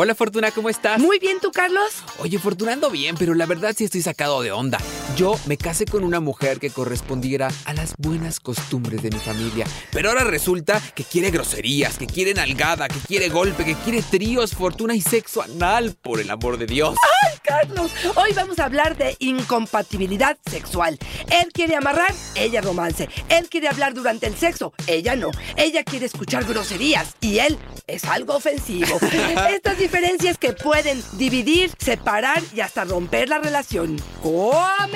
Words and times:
Hola 0.00 0.14
Fortuna, 0.14 0.52
¿cómo 0.52 0.70
estás? 0.70 1.00
Muy 1.00 1.18
bien, 1.18 1.38
¿tú, 1.42 1.50
Carlos? 1.50 2.04
Oye, 2.20 2.38
Fortuna, 2.38 2.74
ando 2.74 2.88
bien, 2.88 3.16
pero 3.18 3.34
la 3.34 3.46
verdad 3.46 3.74
sí 3.76 3.82
estoy 3.82 4.00
sacado 4.00 4.42
de 4.42 4.52
onda. 4.52 4.78
Yo 5.16 5.36
me 5.46 5.56
casé 5.56 5.86
con 5.86 6.04
una 6.04 6.20
mujer 6.20 6.60
que 6.60 6.70
correspondiera 6.70 7.48
a 7.64 7.74
las 7.74 7.94
buenas 7.98 8.38
costumbres 8.38 9.02
de 9.02 9.10
mi 9.10 9.18
familia. 9.18 9.66
Pero 9.90 10.10
ahora 10.10 10.22
resulta 10.22 10.80
que 10.94 11.02
quiere 11.02 11.32
groserías, 11.32 11.98
que 11.98 12.06
quiere 12.06 12.32
nalgada, 12.32 12.86
que 12.86 13.00
quiere 13.00 13.28
golpe, 13.28 13.64
que 13.64 13.74
quiere 13.74 14.02
tríos, 14.02 14.54
fortuna 14.54 14.94
y 14.94 15.00
sexo 15.00 15.42
anal, 15.42 15.96
por 16.00 16.20
el 16.20 16.30
amor 16.30 16.58
de 16.58 16.66
Dios. 16.66 16.94
¡Ay, 17.24 17.36
Carlos! 17.42 17.90
Hoy 18.14 18.32
vamos 18.36 18.60
a 18.60 18.66
hablar 18.66 18.96
de 18.96 19.16
incompatibilidad 19.18 20.38
sexual. 20.48 20.96
Él 21.28 21.52
quiere 21.52 21.74
amarrar, 21.74 22.14
ella 22.36 22.60
romance. 22.60 23.08
Él 23.28 23.48
quiere 23.48 23.66
hablar 23.66 23.94
durante 23.94 24.28
el 24.28 24.36
sexo, 24.36 24.72
ella 24.86 25.16
no. 25.16 25.32
Ella 25.56 25.82
quiere 25.82 26.06
escuchar 26.06 26.44
groserías 26.44 27.16
y 27.20 27.40
él 27.40 27.58
es 27.88 28.04
algo 28.04 28.36
ofensivo. 28.36 29.00
Estas 29.50 29.76
diferencias 29.88 30.36
que 30.36 30.52
pueden 30.52 31.02
dividir, 31.14 31.70
separar 31.78 32.42
y 32.54 32.60
hasta 32.60 32.84
romper 32.84 33.30
la 33.30 33.38
relación. 33.38 33.96
¡Comenzamos! 34.22 34.92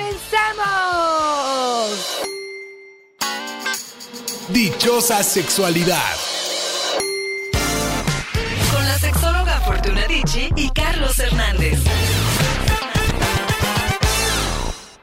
Dichosa 4.49 5.23
sexualidad. 5.23 6.15
Con 8.71 8.85
la 8.85 8.99
sexóloga 8.99 9.59
Fortuna 9.61 10.05
Dicci 10.07 10.49
y 10.55 10.69
Carlos 10.69 11.17
Hernández. 11.17 11.79